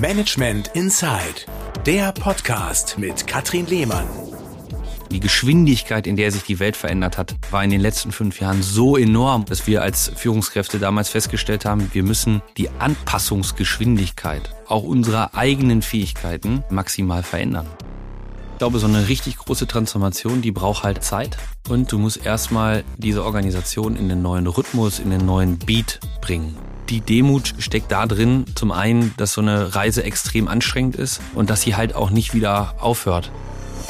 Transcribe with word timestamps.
Management 0.00 0.72
Inside, 0.74 1.46
der 1.86 2.10
Podcast 2.10 2.98
mit 2.98 3.28
Katrin 3.28 3.66
Lehmann. 3.66 4.06
Die 5.12 5.20
Geschwindigkeit, 5.20 6.08
in 6.08 6.16
der 6.16 6.32
sich 6.32 6.42
die 6.42 6.58
Welt 6.58 6.76
verändert 6.76 7.16
hat, 7.16 7.36
war 7.52 7.62
in 7.62 7.70
den 7.70 7.80
letzten 7.80 8.10
fünf 8.10 8.40
Jahren 8.40 8.62
so 8.62 8.96
enorm, 8.96 9.44
dass 9.44 9.68
wir 9.68 9.82
als 9.82 10.10
Führungskräfte 10.16 10.80
damals 10.80 11.10
festgestellt 11.10 11.64
haben, 11.64 11.90
wir 11.92 12.02
müssen 12.02 12.42
die 12.56 12.70
Anpassungsgeschwindigkeit 12.70 14.52
auch 14.66 14.82
unserer 14.82 15.34
eigenen 15.36 15.80
Fähigkeiten 15.80 16.64
maximal 16.70 17.22
verändern. 17.22 17.68
Ich 18.52 18.58
glaube, 18.58 18.80
so 18.80 18.88
eine 18.88 19.08
richtig 19.08 19.38
große 19.38 19.68
Transformation, 19.68 20.42
die 20.42 20.50
braucht 20.50 20.82
halt 20.82 21.04
Zeit. 21.04 21.36
Und 21.68 21.90
du 21.92 21.98
musst 21.98 22.24
erstmal 22.24 22.82
diese 22.98 23.24
Organisation 23.24 23.96
in 23.96 24.08
den 24.08 24.22
neuen 24.22 24.46
Rhythmus, 24.48 24.98
in 24.98 25.10
den 25.10 25.24
neuen 25.24 25.58
Beat 25.58 26.00
bringen. 26.20 26.56
Die 26.88 27.00
Demut 27.00 27.54
steckt 27.58 27.90
da 27.90 28.06
drin, 28.06 28.44
zum 28.54 28.70
einen, 28.72 29.14
dass 29.16 29.32
so 29.32 29.40
eine 29.40 29.74
Reise 29.74 30.04
extrem 30.04 30.48
anstrengend 30.48 30.96
ist 30.96 31.20
und 31.34 31.50
dass 31.50 31.62
sie 31.62 31.76
halt 31.76 31.94
auch 31.94 32.10
nicht 32.10 32.34
wieder 32.34 32.74
aufhört. 32.80 33.30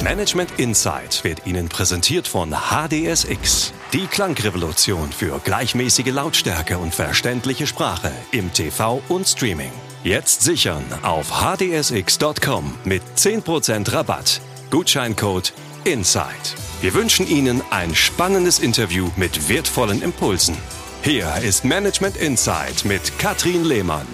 Management 0.01 0.49
Insight 0.57 1.23
wird 1.23 1.45
Ihnen 1.45 1.69
präsentiert 1.69 2.27
von 2.27 2.51
HDSX. 2.51 3.73
Die 3.93 4.07
Klangrevolution 4.07 5.11
für 5.11 5.39
gleichmäßige 5.43 6.11
Lautstärke 6.11 6.77
und 6.77 6.93
verständliche 6.93 7.65
Sprache 7.65 8.11
im 8.31 8.51
TV 8.51 9.01
und 9.07 9.27
Streaming. 9.27 9.71
Jetzt 10.03 10.41
sichern 10.41 10.83
auf 11.01 11.31
hdsx.com 11.31 12.75
mit 12.83 13.01
10% 13.15 13.91
Rabatt. 13.93 14.41
Gutscheincode 14.69 15.53
INSIDE. 15.85 16.55
Wir 16.81 16.93
wünschen 16.93 17.27
Ihnen 17.27 17.61
ein 17.71 17.95
spannendes 17.95 18.59
Interview 18.59 19.09
mit 19.15 19.49
wertvollen 19.49 20.01
Impulsen. 20.01 20.57
Hier 21.05 21.35
ist 21.43 21.63
Management 21.63 22.17
Insight 22.17 22.83
mit 22.83 23.19
Katrin 23.19 23.63
Lehmann. 23.63 24.07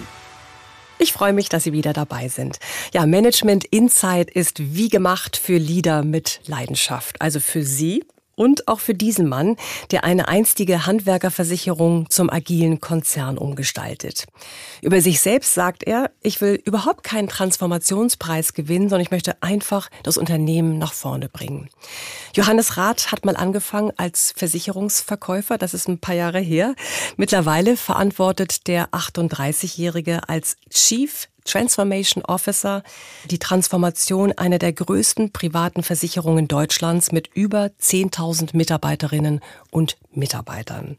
Ich 0.98 1.14
freue 1.14 1.32
mich, 1.32 1.48
dass 1.48 1.64
Sie 1.64 1.72
wieder 1.72 1.94
dabei 1.94 2.28
sind. 2.28 2.58
Ja, 2.92 3.06
Management 3.06 3.64
Insight 3.64 4.30
ist 4.30 4.74
wie 4.74 4.90
gemacht 4.90 5.38
für 5.38 5.56
Leader 5.56 6.04
mit 6.04 6.42
Leidenschaft. 6.46 7.18
Also 7.22 7.40
für 7.40 7.62
Sie 7.62 8.04
und 8.34 8.68
auch 8.68 8.80
für 8.80 8.94
diesen 8.94 9.28
Mann, 9.28 9.56
der 9.90 10.04
eine 10.04 10.28
einstige 10.28 10.86
Handwerkerversicherung 10.86 12.08
zum 12.10 12.30
agilen 12.30 12.80
Konzern 12.80 13.38
umgestaltet. 13.38 14.26
Über 14.80 15.00
sich 15.00 15.20
selbst 15.20 15.54
sagt 15.54 15.82
er, 15.82 16.10
ich 16.22 16.40
will 16.40 16.60
überhaupt 16.64 17.04
keinen 17.04 17.28
Transformationspreis 17.28 18.54
gewinnen, 18.54 18.88
sondern 18.88 19.02
ich 19.02 19.10
möchte 19.10 19.42
einfach 19.42 19.90
das 20.02 20.16
Unternehmen 20.16 20.78
nach 20.78 20.92
vorne 20.92 21.28
bringen. 21.28 21.68
Johannes 22.34 22.76
Rath 22.76 23.12
hat 23.12 23.24
mal 23.24 23.36
angefangen 23.36 23.92
als 23.96 24.32
Versicherungsverkäufer, 24.36 25.58
das 25.58 25.74
ist 25.74 25.88
ein 25.88 25.98
paar 25.98 26.14
Jahre 26.14 26.40
her. 26.40 26.74
Mittlerweile 27.16 27.76
verantwortet 27.76 28.66
der 28.66 28.88
38-Jährige 28.90 30.28
als 30.28 30.56
Chief 30.70 31.28
Transformation 31.44 32.24
Officer, 32.24 32.82
die 33.30 33.38
Transformation 33.38 34.32
einer 34.32 34.58
der 34.58 34.72
größten 34.72 35.32
privaten 35.32 35.82
Versicherungen 35.82 36.48
Deutschlands 36.48 37.12
mit 37.12 37.28
über 37.34 37.70
10.000 37.80 38.56
Mitarbeiterinnen 38.56 39.40
und 39.70 39.96
Mitarbeitern. 40.12 40.96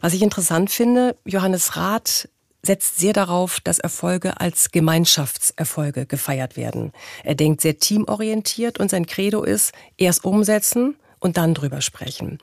Was 0.00 0.14
ich 0.14 0.22
interessant 0.22 0.70
finde, 0.70 1.16
Johannes 1.24 1.76
Rath 1.76 2.28
setzt 2.62 2.98
sehr 2.98 3.12
darauf, 3.12 3.60
dass 3.60 3.78
Erfolge 3.78 4.40
als 4.40 4.70
Gemeinschaftserfolge 4.70 6.06
gefeiert 6.06 6.56
werden. 6.56 6.92
Er 7.24 7.34
denkt 7.34 7.60
sehr 7.60 7.78
teamorientiert 7.78 8.78
und 8.78 8.90
sein 8.90 9.06
Credo 9.06 9.42
ist, 9.42 9.72
erst 9.96 10.24
umsetzen 10.24 10.96
und 11.20 11.36
dann 11.36 11.54
drüber 11.54 11.80
sprechen. 11.80 12.38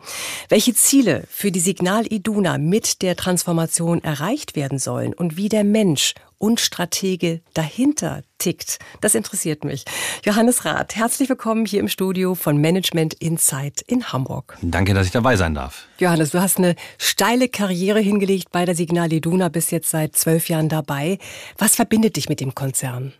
Welche 0.49 0.73
Ziele 0.73 1.23
für 1.29 1.51
die 1.51 1.59
Signal 1.59 2.11
Iduna 2.11 2.57
mit 2.57 3.01
der 3.01 3.15
Transformation 3.15 4.03
erreicht 4.03 4.55
werden 4.55 4.79
sollen 4.79 5.13
und 5.13 5.37
wie 5.37 5.49
der 5.49 5.63
Mensch 5.63 6.13
und 6.37 6.59
Stratege 6.59 7.41
dahinter 7.53 8.23
tickt, 8.37 8.79
das 9.01 9.15
interessiert 9.15 9.63
mich. 9.63 9.85
Johannes 10.23 10.65
Rath, 10.65 10.95
herzlich 10.95 11.29
willkommen 11.29 11.65
hier 11.65 11.79
im 11.79 11.87
Studio 11.87 12.35
von 12.35 12.57
Management 12.57 13.13
Insight 13.15 13.81
in 13.87 14.11
Hamburg. 14.11 14.57
Danke, 14.61 14.93
dass 14.93 15.07
ich 15.07 15.11
dabei 15.11 15.35
sein 15.35 15.55
darf. 15.55 15.85
Johannes, 15.99 16.31
du 16.31 16.41
hast 16.41 16.57
eine 16.57 16.75
steile 16.97 17.49
Karriere 17.49 17.99
hingelegt 17.99 18.51
bei 18.51 18.65
der 18.65 18.75
Signal 18.75 19.11
Iduna, 19.11 19.49
bist 19.49 19.71
jetzt 19.71 19.89
seit 19.89 20.15
zwölf 20.15 20.49
Jahren 20.49 20.69
dabei. 20.69 21.19
Was 21.57 21.75
verbindet 21.75 22.15
dich 22.15 22.29
mit 22.29 22.39
dem 22.39 22.53
Konzern? 22.55 23.13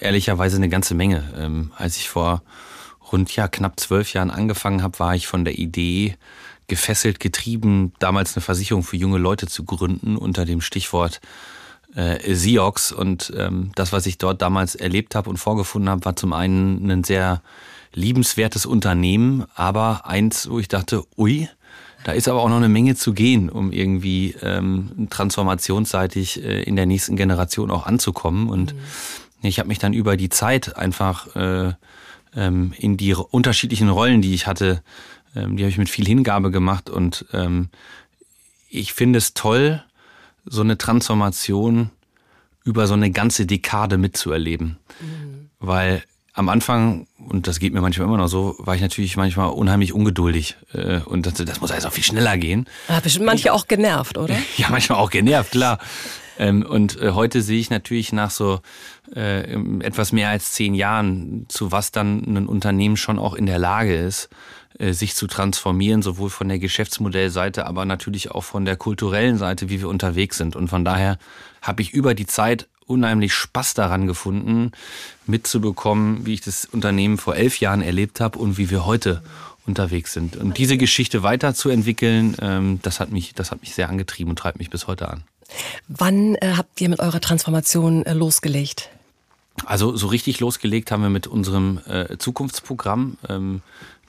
Ehrlicherweise 0.00 0.56
eine 0.56 0.68
ganze 0.68 0.94
Menge. 0.94 1.32
Ähm, 1.36 1.72
als 1.76 1.96
ich 1.96 2.08
vor 2.08 2.42
rund 3.12 3.34
ja, 3.36 3.48
knapp 3.48 3.78
zwölf 3.78 4.12
Jahren 4.12 4.30
angefangen 4.30 4.82
habe, 4.82 4.98
war 4.98 5.14
ich 5.14 5.26
von 5.26 5.44
der 5.44 5.58
Idee 5.58 6.16
gefesselt, 6.66 7.20
getrieben, 7.20 7.92
damals 7.98 8.36
eine 8.36 8.42
Versicherung 8.42 8.82
für 8.82 8.96
junge 8.96 9.18
Leute 9.18 9.46
zu 9.46 9.64
gründen 9.64 10.16
unter 10.16 10.44
dem 10.44 10.60
Stichwort 10.60 11.20
äh, 11.94 12.34
Siox. 12.34 12.92
Und 12.92 13.32
ähm, 13.36 13.72
das, 13.74 13.92
was 13.92 14.06
ich 14.06 14.18
dort 14.18 14.42
damals 14.42 14.74
erlebt 14.74 15.14
habe 15.14 15.30
und 15.30 15.36
vorgefunden 15.36 15.90
habe, 15.90 16.04
war 16.04 16.16
zum 16.16 16.32
einen 16.32 16.90
ein 16.90 17.04
sehr 17.04 17.42
liebenswertes 17.92 18.66
Unternehmen, 18.66 19.44
aber 19.54 20.06
eins, 20.06 20.50
wo 20.50 20.58
ich 20.58 20.68
dachte, 20.68 21.04
ui, 21.16 21.48
da 22.04 22.12
ist 22.12 22.28
aber 22.28 22.42
auch 22.42 22.48
noch 22.48 22.56
eine 22.56 22.68
Menge 22.68 22.96
zu 22.96 23.14
gehen, 23.14 23.48
um 23.48 23.72
irgendwie 23.72 24.34
ähm, 24.42 25.08
transformationsseitig 25.10 26.44
äh, 26.44 26.62
in 26.62 26.76
der 26.76 26.86
nächsten 26.86 27.16
Generation 27.16 27.70
auch 27.70 27.86
anzukommen. 27.86 28.50
Und 28.50 28.74
mhm. 28.74 28.78
ich 29.42 29.58
habe 29.58 29.68
mich 29.68 29.78
dann 29.78 29.94
über 29.94 30.16
die 30.16 30.28
Zeit 30.28 30.76
einfach 30.76 31.34
äh, 31.34 31.72
ähm, 32.36 32.74
in 32.76 32.96
die 32.96 33.14
unterschiedlichen 33.14 33.88
Rollen, 33.88 34.20
die 34.20 34.34
ich 34.34 34.46
hatte, 34.46 34.82
ähm, 35.34 35.56
die 35.56 35.62
habe 35.62 35.70
ich 35.70 35.78
mit 35.78 35.88
viel 35.88 36.06
Hingabe 36.06 36.50
gemacht 36.50 36.90
und 36.90 37.24
ähm, 37.32 37.68
ich 38.68 38.92
finde 38.92 39.18
es 39.18 39.34
toll, 39.34 39.82
so 40.44 40.62
eine 40.62 40.78
Transformation 40.78 41.90
über 42.64 42.86
so 42.86 42.94
eine 42.94 43.10
ganze 43.10 43.46
Dekade 43.46 43.98
mitzuerleben. 43.98 44.78
Mhm. 45.00 45.50
Weil 45.58 46.02
am 46.32 46.48
Anfang, 46.48 47.06
und 47.16 47.46
das 47.46 47.60
geht 47.60 47.72
mir 47.72 47.80
manchmal 47.80 48.08
immer 48.08 48.16
noch 48.16 48.26
so, 48.26 48.56
war 48.58 48.74
ich 48.74 48.80
natürlich 48.80 49.16
manchmal 49.16 49.50
unheimlich 49.50 49.92
ungeduldig 49.92 50.56
äh, 50.72 50.98
und 51.00 51.26
dachte, 51.26 51.44
das 51.44 51.60
muss 51.60 51.70
alles 51.70 51.86
auch 51.86 51.92
viel 51.92 52.02
schneller 52.02 52.36
gehen. 52.36 52.66
Ja, 52.88 52.98
bestimmt 52.98 53.26
manche 53.26 53.52
auch 53.52 53.68
genervt, 53.68 54.18
oder? 54.18 54.34
Ja, 54.56 54.68
manchmal 54.70 54.98
auch 54.98 55.10
genervt, 55.10 55.52
klar. 55.52 55.78
Ähm, 56.36 56.66
und 56.66 57.00
äh, 57.00 57.12
heute 57.12 57.40
sehe 57.40 57.60
ich 57.60 57.70
natürlich 57.70 58.12
nach 58.12 58.32
so 58.32 58.60
äh, 59.14 59.52
etwas 59.80 60.10
mehr 60.10 60.30
als 60.30 60.50
zehn 60.50 60.74
Jahren, 60.74 61.46
zu 61.48 61.70
was 61.70 61.92
dann 61.92 62.24
ein 62.24 62.46
Unternehmen 62.48 62.96
schon 62.96 63.20
auch 63.20 63.34
in 63.34 63.46
der 63.46 63.60
Lage 63.60 63.94
ist, 63.94 64.28
sich 64.78 65.14
zu 65.14 65.26
transformieren, 65.26 66.02
sowohl 66.02 66.30
von 66.30 66.48
der 66.48 66.58
Geschäftsmodellseite, 66.58 67.66
aber 67.66 67.84
natürlich 67.84 68.32
auch 68.32 68.42
von 68.42 68.64
der 68.64 68.76
kulturellen 68.76 69.38
Seite, 69.38 69.68
wie 69.68 69.80
wir 69.80 69.88
unterwegs 69.88 70.36
sind. 70.36 70.56
Und 70.56 70.68
von 70.68 70.84
daher 70.84 71.18
habe 71.62 71.82
ich 71.82 71.92
über 71.92 72.14
die 72.14 72.26
Zeit 72.26 72.66
unheimlich 72.86 73.32
Spaß 73.32 73.74
daran 73.74 74.06
gefunden, 74.06 74.72
mitzubekommen, 75.26 76.26
wie 76.26 76.34
ich 76.34 76.40
das 76.40 76.66
Unternehmen 76.66 77.18
vor 77.18 77.36
elf 77.36 77.60
Jahren 77.60 77.82
erlebt 77.82 78.20
habe 78.20 78.38
und 78.38 78.58
wie 78.58 78.70
wir 78.70 78.84
heute 78.84 79.22
unterwegs 79.66 80.12
sind. 80.12 80.36
Und 80.36 80.58
diese 80.58 80.76
Geschichte 80.76 81.22
weiterzuentwickeln, 81.22 82.36
ähm, 82.40 82.80
das 82.82 83.00
hat 83.00 83.10
mich, 83.10 83.34
das 83.34 83.50
hat 83.50 83.60
mich 83.62 83.74
sehr 83.74 83.88
angetrieben 83.88 84.30
und 84.30 84.38
treibt 84.38 84.58
mich 84.58 84.70
bis 84.70 84.86
heute 84.86 85.08
an. 85.08 85.24
Wann 85.88 86.34
äh, 86.36 86.54
habt 86.56 86.80
ihr 86.80 86.88
mit 86.88 87.00
eurer 87.00 87.20
Transformation 87.20 88.04
äh, 88.04 88.12
losgelegt? 88.12 88.90
Also 89.64 89.96
so 89.96 90.08
richtig 90.08 90.40
losgelegt 90.40 90.90
haben 90.90 91.02
wir 91.02 91.10
mit 91.10 91.26
unserem 91.26 91.80
äh, 91.86 92.18
Zukunftsprogramm. 92.18 93.16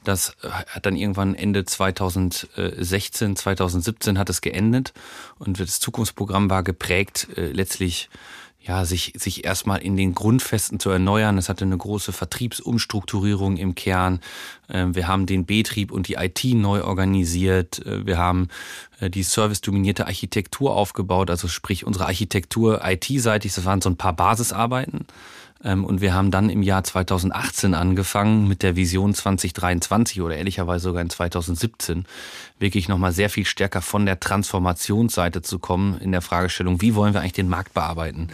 Das 0.05 0.35
hat 0.41 0.85
dann 0.85 0.95
irgendwann 0.95 1.35
Ende 1.35 1.65
2016, 1.65 3.35
2017 3.35 4.17
hat 4.17 4.29
es 4.29 4.41
geendet 4.41 4.93
und 5.39 5.59
das 5.59 5.79
Zukunftsprogramm 5.79 6.49
war 6.49 6.63
geprägt 6.63 7.27
äh, 7.35 7.51
letztlich 7.51 8.09
ja, 8.67 8.83
sich, 8.83 9.13
sich 9.15 9.45
erstmal 9.45 9.81
in 9.81 9.95
den 9.95 10.15
Grundfesten 10.15 10.79
zu 10.79 10.89
erneuern. 10.89 11.37
Es 11.37 11.49
hatte 11.49 11.65
eine 11.65 11.77
große 11.77 12.11
Vertriebsumstrukturierung 12.11 13.57
im 13.57 13.75
Kern. 13.75 14.21
Ähm, 14.69 14.95
wir 14.95 15.07
haben 15.07 15.27
den 15.27 15.45
Betrieb 15.45 15.91
und 15.91 16.07
die 16.07 16.15
IT 16.15 16.43
neu 16.45 16.83
organisiert. 16.83 17.85
Äh, 17.85 18.07
wir 18.07 18.17
haben 18.17 18.47
äh, 18.99 19.09
die 19.09 19.21
servicedominierte 19.21 20.07
Architektur 20.07 20.75
aufgebaut, 20.75 21.29
also 21.29 21.47
sprich 21.47 21.85
unsere 21.85 22.07
Architektur 22.07 22.81
IT-seitig. 22.83 23.53
Das 23.53 23.65
waren 23.65 23.81
so 23.81 23.89
ein 23.89 23.97
paar 23.97 24.13
Basisarbeiten. 24.13 25.05
Ähm, 25.65 25.83
und 25.83 25.99
wir 25.99 26.13
haben 26.13 26.31
dann 26.31 26.49
im 26.49 26.61
Jahr 26.61 26.83
2018 26.83 27.73
angefangen 27.73 28.47
mit 28.47 28.63
der 28.63 28.75
Vision 28.75 29.13
2023 29.13 30.21
oder 30.21 30.37
ehrlicherweise 30.37 30.83
sogar 30.83 31.01
in 31.01 31.09
2017 31.09 32.05
wirklich 32.59 32.87
nochmal 32.87 33.11
sehr 33.11 33.29
viel 33.29 33.45
stärker 33.45 33.81
von 33.81 34.05
der 34.05 34.19
Transformationsseite 34.19 35.41
zu 35.41 35.59
kommen 35.59 35.97
in 35.99 36.11
der 36.11 36.21
Fragestellung, 36.21 36.81
wie 36.81 36.95
wollen 36.95 37.13
wir 37.13 37.21
eigentlich 37.21 37.33
den 37.33 37.49
Markt 37.49 37.73
bearbeiten? 37.73 38.29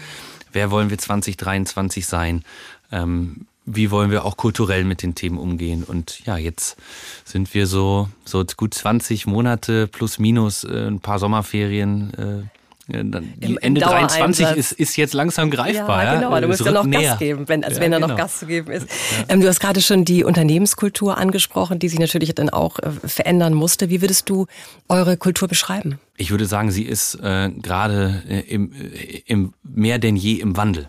Wer 0.52 0.70
wollen 0.70 0.90
wir 0.90 0.98
2023 0.98 2.06
sein? 2.06 2.44
Ähm, 2.92 3.48
wie 3.66 3.92
wollen 3.92 4.12
wir 4.12 4.26
auch 4.26 4.38
kulturell 4.38 4.84
mit 4.84 5.02
den 5.02 5.16
Themen 5.16 5.38
umgehen? 5.38 5.84
Und 5.84 6.26
ja, 6.26 6.36
jetzt 6.36 6.78
sind 7.24 7.54
wir 7.54 7.68
so, 7.68 8.10
so 8.26 8.44
gut 8.58 8.74
20 8.74 9.28
Monate 9.28 9.88
plus 9.88 10.20
minus 10.20 10.66
äh, 10.66 10.88
ein 10.88 11.00
paar 11.00 11.20
Sommerferien 11.20 12.50
äh, 12.94 13.46
Im, 13.46 13.58
Ende 13.58 13.82
23 13.82 14.52
ist, 14.52 14.72
ist 14.74 14.96
jetzt 14.98 15.14
langsam 15.14 15.50
greifbar. 15.50 16.04
Ja, 16.04 16.16
genau, 16.16 16.34
ja? 16.34 16.42
du 16.42 16.48
musst 16.48 16.66
ja 16.66 16.72
noch 16.72 16.86
näher. 16.86 17.12
Gas 17.12 17.20
geben, 17.20 17.48
wenn, 17.48 17.64
als 17.64 17.76
ja, 17.76 17.82
wenn 17.82 17.92
da 17.92 17.98
genau. 17.98 18.10
noch 18.10 18.18
Gas 18.18 18.40
zu 18.40 18.46
geben 18.46 18.72
ist. 18.72 18.88
Ähm, 19.30 19.42
du 19.42 19.48
hast 19.48 19.60
gerade 19.60 19.82
schon 19.82 20.06
die 20.06 20.24
Unternehmenskultur 20.24 21.18
angesprochen, 21.18 21.80
die 21.80 21.90
sich 21.90 22.00
natürlich 22.00 22.34
dann 22.36 22.50
auch 22.50 22.80
äh, 22.80 22.92
verändern 23.08 23.54
musste. 23.54 23.90
Wie 23.90 24.02
würdest 24.02 24.30
du 24.30 24.48
eure 24.90 25.18
Kultur 25.18 25.48
beschreiben? 25.48 26.00
Ich 26.22 26.30
würde 26.30 26.46
sagen, 26.46 26.70
sie 26.70 26.84
ist 26.84 27.16
äh, 27.16 27.50
gerade 27.50 28.22
äh, 28.30 28.42
im, 28.42 28.72
äh, 28.74 29.24
im, 29.26 29.54
mehr 29.64 29.98
denn 29.98 30.16
je 30.16 30.36
im 30.36 30.56
Wandel. 30.56 30.88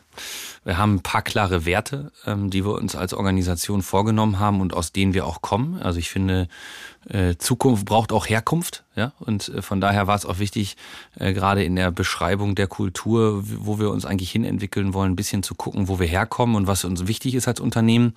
Wir 0.62 0.76
haben 0.76 0.96
ein 0.96 1.02
paar 1.02 1.22
klare 1.22 1.64
Werte, 1.64 2.12
ähm, 2.26 2.50
die 2.50 2.66
wir 2.66 2.74
uns 2.74 2.94
als 2.94 3.14
Organisation 3.14 3.80
vorgenommen 3.80 4.38
haben 4.38 4.60
und 4.60 4.74
aus 4.74 4.92
denen 4.92 5.14
wir 5.14 5.26
auch 5.26 5.40
kommen. 5.40 5.80
Also 5.80 5.98
ich 5.98 6.10
finde, 6.10 6.48
äh, 7.08 7.36
Zukunft 7.36 7.86
braucht 7.86 8.12
auch 8.12 8.28
Herkunft, 8.28 8.84
ja. 8.94 9.14
Und 9.20 9.48
äh, 9.48 9.62
von 9.62 9.80
daher 9.80 10.06
war 10.06 10.16
es 10.16 10.26
auch 10.26 10.38
wichtig, 10.38 10.76
äh, 11.18 11.32
gerade 11.32 11.64
in 11.64 11.76
der 11.76 11.90
Beschreibung 11.90 12.54
der 12.54 12.66
Kultur, 12.66 13.42
wo 13.42 13.78
wir 13.78 13.90
uns 13.90 14.04
eigentlich 14.04 14.30
hinentwickeln 14.30 14.92
wollen, 14.92 15.12
ein 15.12 15.16
bisschen 15.16 15.42
zu 15.42 15.54
gucken, 15.54 15.88
wo 15.88 15.98
wir 15.98 16.06
herkommen 16.06 16.56
und 16.56 16.66
was 16.66 16.84
uns 16.84 17.06
wichtig 17.06 17.34
ist 17.34 17.48
als 17.48 17.58
Unternehmen. 17.58 18.14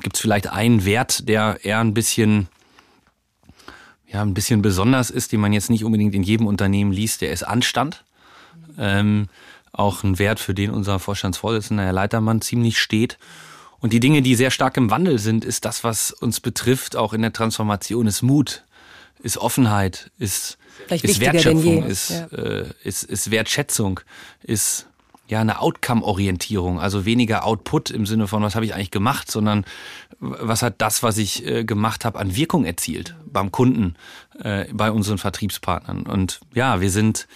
Gibt 0.00 0.14
es 0.14 0.22
vielleicht 0.22 0.46
einen 0.46 0.84
Wert, 0.84 1.28
der 1.28 1.58
eher 1.64 1.80
ein 1.80 1.92
bisschen 1.92 2.46
ja, 4.08 4.22
ein 4.22 4.34
bisschen 4.34 4.62
besonders 4.62 5.10
ist, 5.10 5.32
den 5.32 5.40
man 5.40 5.52
jetzt 5.52 5.70
nicht 5.70 5.84
unbedingt 5.84 6.14
in 6.14 6.22
jedem 6.22 6.46
Unternehmen 6.46 6.92
liest, 6.92 7.20
der 7.20 7.32
ist 7.32 7.42
Anstand. 7.42 8.04
Ähm, 8.78 9.28
auch 9.72 10.04
ein 10.04 10.18
Wert, 10.18 10.40
für 10.40 10.54
den 10.54 10.70
unser 10.70 10.98
Vorstandsvorsitzender, 10.98 11.84
Herr 11.84 11.92
Leitermann, 11.92 12.40
ziemlich 12.40 12.78
steht. 12.80 13.18
Und 13.78 13.92
die 13.92 14.00
Dinge, 14.00 14.22
die 14.22 14.34
sehr 14.34 14.50
stark 14.50 14.76
im 14.76 14.90
Wandel 14.90 15.18
sind, 15.18 15.44
ist 15.44 15.64
das, 15.64 15.84
was 15.84 16.10
uns 16.10 16.40
betrifft, 16.40 16.96
auch 16.96 17.12
in 17.12 17.22
der 17.22 17.32
Transformation, 17.32 18.06
ist 18.06 18.22
Mut, 18.22 18.64
ist 19.22 19.38
Offenheit, 19.38 20.10
ist, 20.18 20.56
ist 20.88 21.20
Wertschöpfung, 21.20 21.84
ist, 21.84 22.10
ja. 22.10 22.26
äh, 22.26 22.64
ist, 22.84 23.02
ist 23.02 23.30
Wertschätzung, 23.30 24.00
ist 24.42 24.86
ja 25.28 25.40
eine 25.40 25.60
Outcome-Orientierung, 25.60 26.80
also 26.80 27.04
weniger 27.04 27.44
Output 27.44 27.90
im 27.90 28.06
Sinne 28.06 28.26
von, 28.28 28.42
was 28.42 28.54
habe 28.54 28.64
ich 28.64 28.74
eigentlich 28.74 28.90
gemacht, 28.90 29.30
sondern 29.30 29.64
was 30.20 30.62
hat 30.62 30.74
das, 30.78 31.02
was 31.02 31.18
ich 31.18 31.46
äh, 31.46 31.64
gemacht 31.64 32.04
habe, 32.04 32.18
an 32.18 32.36
Wirkung 32.36 32.64
erzielt 32.64 33.16
beim 33.26 33.52
Kunden, 33.52 33.94
äh, 34.40 34.66
bei 34.72 34.90
unseren 34.90 35.18
Vertriebspartnern. 35.18 36.02
Und 36.02 36.40
ja, 36.54 36.80
wir 36.80 36.90
sind 36.90 37.26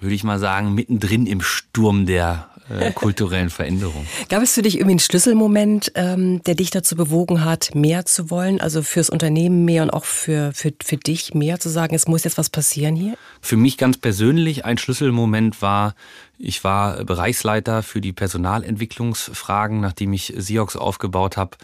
würde 0.00 0.14
ich 0.14 0.24
mal 0.24 0.38
sagen, 0.38 0.74
mittendrin 0.74 1.26
im 1.26 1.40
Sturm 1.40 2.06
der 2.06 2.50
äh, 2.68 2.92
kulturellen 2.92 3.50
Veränderung. 3.50 4.06
Gab 4.28 4.42
es 4.42 4.54
für 4.54 4.62
dich 4.62 4.76
irgendwie 4.76 4.92
einen 4.92 4.98
Schlüsselmoment, 4.98 5.92
ähm, 5.94 6.42
der 6.44 6.54
dich 6.54 6.70
dazu 6.70 6.96
bewogen 6.96 7.44
hat, 7.44 7.74
mehr 7.74 8.06
zu 8.06 8.30
wollen, 8.30 8.60
also 8.60 8.82
fürs 8.82 9.10
Unternehmen 9.10 9.64
mehr 9.64 9.82
und 9.82 9.90
auch 9.90 10.04
für, 10.04 10.52
für, 10.54 10.72
für 10.82 10.96
dich 10.96 11.34
mehr 11.34 11.60
zu 11.60 11.68
sagen, 11.68 11.94
es 11.94 12.06
muss 12.06 12.24
jetzt 12.24 12.38
was 12.38 12.50
passieren 12.50 12.96
hier? 12.96 13.16
Für 13.40 13.56
mich 13.56 13.76
ganz 13.76 13.96
persönlich 13.98 14.64
ein 14.64 14.78
Schlüsselmoment 14.78 15.60
war, 15.62 15.94
ich 16.38 16.64
war 16.64 17.04
Bereichsleiter 17.04 17.82
für 17.82 18.00
die 18.00 18.12
Personalentwicklungsfragen, 18.12 19.80
nachdem 19.80 20.12
ich 20.12 20.34
Siox 20.36 20.76
aufgebaut 20.76 21.36
habe 21.36 21.56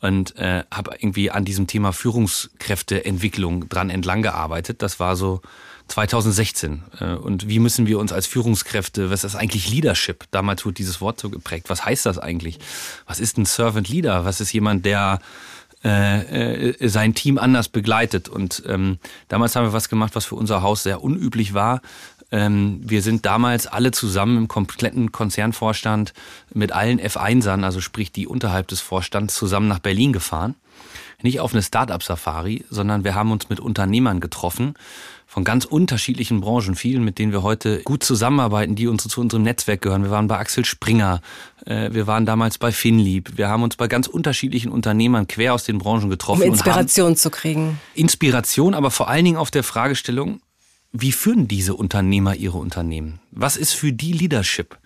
und 0.00 0.36
äh, 0.36 0.64
habe 0.72 0.92
irgendwie 0.98 1.30
an 1.30 1.44
diesem 1.44 1.66
Thema 1.66 1.92
Führungskräfteentwicklung 1.92 3.68
dran 3.68 3.90
entlang 3.90 4.22
gearbeitet. 4.22 4.82
Das 4.82 5.00
war 5.00 5.16
so 5.16 5.40
2016. 5.88 6.82
Äh, 7.00 7.14
und 7.14 7.48
wie 7.48 7.58
müssen 7.58 7.86
wir 7.86 7.98
uns 7.98 8.12
als 8.12 8.26
Führungskräfte, 8.26 9.10
was 9.10 9.24
ist 9.24 9.34
eigentlich 9.34 9.70
Leadership? 9.70 10.24
Damals 10.30 10.64
wurde 10.64 10.74
dieses 10.74 11.00
Wort 11.00 11.20
so 11.20 11.30
geprägt. 11.30 11.68
Was 11.68 11.84
heißt 11.84 12.06
das 12.06 12.18
eigentlich? 12.18 12.58
Was 13.06 13.20
ist 13.20 13.38
ein 13.38 13.44
Servant 13.44 13.88
Leader? 13.88 14.24
Was 14.24 14.40
ist 14.40 14.52
jemand, 14.52 14.84
der 14.84 15.20
äh, 15.84 16.70
äh, 16.70 16.88
sein 16.88 17.14
Team 17.14 17.38
anders 17.38 17.68
begleitet? 17.68 18.28
Und 18.28 18.62
ähm, 18.66 18.98
damals 19.28 19.56
haben 19.56 19.66
wir 19.66 19.72
was 19.72 19.88
gemacht, 19.88 20.14
was 20.14 20.26
für 20.26 20.36
unser 20.36 20.62
Haus 20.62 20.82
sehr 20.82 21.02
unüblich 21.02 21.54
war. 21.54 21.80
Ähm, 22.30 22.80
wir 22.82 23.00
sind 23.02 23.24
damals 23.24 23.66
alle 23.66 23.90
zusammen 23.90 24.36
im 24.36 24.48
kompletten 24.48 25.12
Konzernvorstand 25.12 26.12
mit 26.52 26.72
allen 26.72 27.00
F1ern, 27.00 27.64
also 27.64 27.80
sprich 27.80 28.12
die 28.12 28.26
unterhalb 28.26 28.68
des 28.68 28.80
Vorstands, 28.80 29.34
zusammen 29.34 29.68
nach 29.68 29.78
Berlin 29.78 30.12
gefahren. 30.12 30.54
Nicht 31.22 31.40
auf 31.40 31.52
eine 31.52 31.62
Start-up-Safari, 31.62 32.64
sondern 32.70 33.02
wir 33.02 33.14
haben 33.14 33.32
uns 33.32 33.48
mit 33.48 33.58
Unternehmern 33.58 34.20
getroffen 34.20 34.74
von 35.28 35.44
ganz 35.44 35.66
unterschiedlichen 35.66 36.40
Branchen, 36.40 36.74
vielen, 36.74 37.04
mit 37.04 37.18
denen 37.18 37.32
wir 37.32 37.42
heute 37.42 37.82
gut 37.82 38.02
zusammenarbeiten, 38.02 38.74
die 38.76 38.88
uns 38.88 39.06
zu 39.06 39.20
unserem 39.20 39.42
Netzwerk 39.42 39.82
gehören. 39.82 40.02
Wir 40.02 40.10
waren 40.10 40.26
bei 40.26 40.38
Axel 40.38 40.64
Springer, 40.64 41.20
äh, 41.66 41.92
wir 41.92 42.06
waren 42.06 42.24
damals 42.24 42.56
bei 42.56 42.72
Finlieb, 42.72 43.36
wir 43.36 43.48
haben 43.48 43.62
uns 43.62 43.76
bei 43.76 43.88
ganz 43.88 44.06
unterschiedlichen 44.06 44.72
Unternehmern 44.72 45.28
quer 45.28 45.52
aus 45.52 45.64
den 45.64 45.76
Branchen 45.76 46.08
getroffen. 46.08 46.42
Um 46.42 46.48
Inspiration 46.48 47.14
zu 47.14 47.28
kriegen. 47.30 47.78
Inspiration, 47.94 48.72
aber 48.72 48.90
vor 48.90 49.08
allen 49.08 49.26
Dingen 49.26 49.36
auf 49.36 49.50
der 49.50 49.64
Fragestellung, 49.64 50.40
wie 50.92 51.12
führen 51.12 51.48
diese 51.48 51.74
Unternehmer 51.74 52.34
ihre 52.34 52.56
Unternehmen? 52.56 53.20
Was 53.30 53.58
ist 53.58 53.74
für 53.74 53.92
die 53.92 54.12
Leadership? 54.12 54.78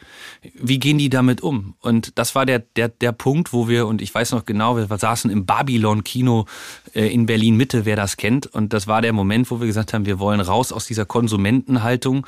Wie 0.55 0.81
gehen 0.81 0.99
die 0.99 1.09
damit 1.09 1.41
um? 1.43 1.75
Und 1.81 2.19
das 2.19 2.35
war 2.35 2.45
der, 2.45 2.59
der, 2.59 2.89
der 2.89 3.13
Punkt, 3.13 3.53
wo 3.53 3.69
wir, 3.69 3.87
und 3.87 4.03
ich 4.03 4.13
weiß 4.13 4.33
noch 4.33 4.45
genau, 4.45 4.77
wir 4.77 4.89
saßen 4.99 5.31
im 5.31 5.47
Babylon-Kino 5.47 6.47
äh, 6.95 7.07
in 7.07 7.27
Berlin-Mitte, 7.27 7.85
wer 7.85 7.95
das 7.95 8.17
kennt. 8.17 8.47
Und 8.47 8.73
das 8.73 8.89
war 8.89 9.01
der 9.01 9.13
Moment, 9.13 9.49
wo 9.53 9.61
wir 9.61 9.69
gesagt 9.69 9.95
haben, 9.95 10.05
wir 10.05 10.19
wollen 10.19 10.41
raus 10.41 10.73
aus 10.73 10.87
dieser 10.87 11.05
Konsumentenhaltung 11.05 12.27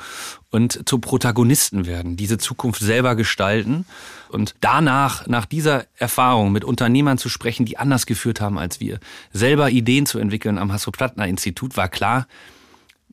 und 0.51 0.87
zu 0.87 0.99
Protagonisten 0.99 1.85
werden, 1.85 2.15
diese 2.15 2.37
Zukunft 2.37 2.81
selber 2.81 3.15
gestalten. 3.15 3.85
Und 4.29 4.55
danach, 4.61 5.27
nach 5.27 5.45
dieser 5.45 5.85
Erfahrung 5.97 6.53
mit 6.53 6.63
Unternehmern 6.63 7.17
zu 7.17 7.27
sprechen, 7.27 7.65
die 7.65 7.77
anders 7.77 8.05
geführt 8.05 8.39
haben 8.39 8.57
als 8.57 8.79
wir, 8.79 9.01
selber 9.33 9.69
Ideen 9.69 10.05
zu 10.05 10.17
entwickeln 10.17 10.57
am 10.57 10.71
Hasso-Plattner-Institut, 10.71 11.75
war 11.75 11.89
klar, 11.89 12.25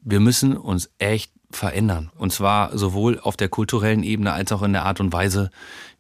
wir 0.03 0.21
müssen 0.21 0.57
uns 0.57 0.91
echt 0.99 1.33
verändern. 1.51 2.11
Und 2.17 2.33
zwar 2.33 2.77
sowohl 2.77 3.19
auf 3.21 3.37
der 3.37 3.49
kulturellen 3.49 4.03
Ebene 4.03 4.33
als 4.33 4.53
auch 4.53 4.63
in 4.63 4.73
der 4.73 4.85
Art 4.85 5.01
und 5.01 5.13
Weise, 5.13 5.51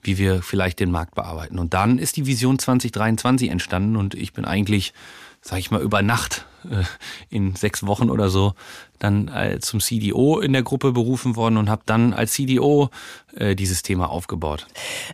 wie 0.02 0.18
wir 0.18 0.42
vielleicht 0.42 0.80
den 0.80 0.90
Markt 0.90 1.14
bearbeiten. 1.14 1.58
Und 1.58 1.74
dann 1.74 1.98
ist 1.98 2.16
die 2.16 2.26
Vision 2.26 2.58
2023 2.58 3.50
entstanden 3.50 3.96
und 3.96 4.14
ich 4.14 4.32
bin 4.32 4.44
eigentlich, 4.44 4.92
sag 5.40 5.58
ich 5.58 5.70
mal, 5.70 5.82
über 5.82 6.02
Nacht 6.02 6.46
in 7.30 7.54
sechs 7.56 7.86
Wochen 7.86 8.10
oder 8.10 8.30
so 8.30 8.54
dann 9.02 9.28
äh, 9.28 9.58
zum 9.60 9.80
CDO 9.80 10.38
in 10.38 10.52
der 10.52 10.62
Gruppe 10.62 10.92
berufen 10.92 11.36
worden 11.36 11.56
und 11.56 11.68
habe 11.68 11.82
dann 11.86 12.12
als 12.12 12.32
CDO 12.32 12.90
äh, 13.34 13.56
dieses 13.56 13.82
Thema 13.82 14.10
aufgebaut. 14.10 14.66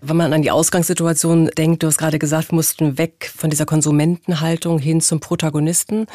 Wenn 0.03 0.17
man 0.17 0.33
an 0.33 0.43
die 0.43 0.51
Ausgangssituation 0.51 1.47
denkt, 1.57 1.83
du 1.83 1.87
hast 1.87 1.99
gerade 1.99 2.19
gesagt, 2.19 2.51
wir 2.51 2.57
mussten 2.57 2.99
weg 2.99 3.33
von 3.35 3.51
dieser 3.51 3.67
Konsumentenhaltung 3.67 4.79
hin 4.79 5.01
zum 5.01 5.21
Protagonisten. 5.21 6.07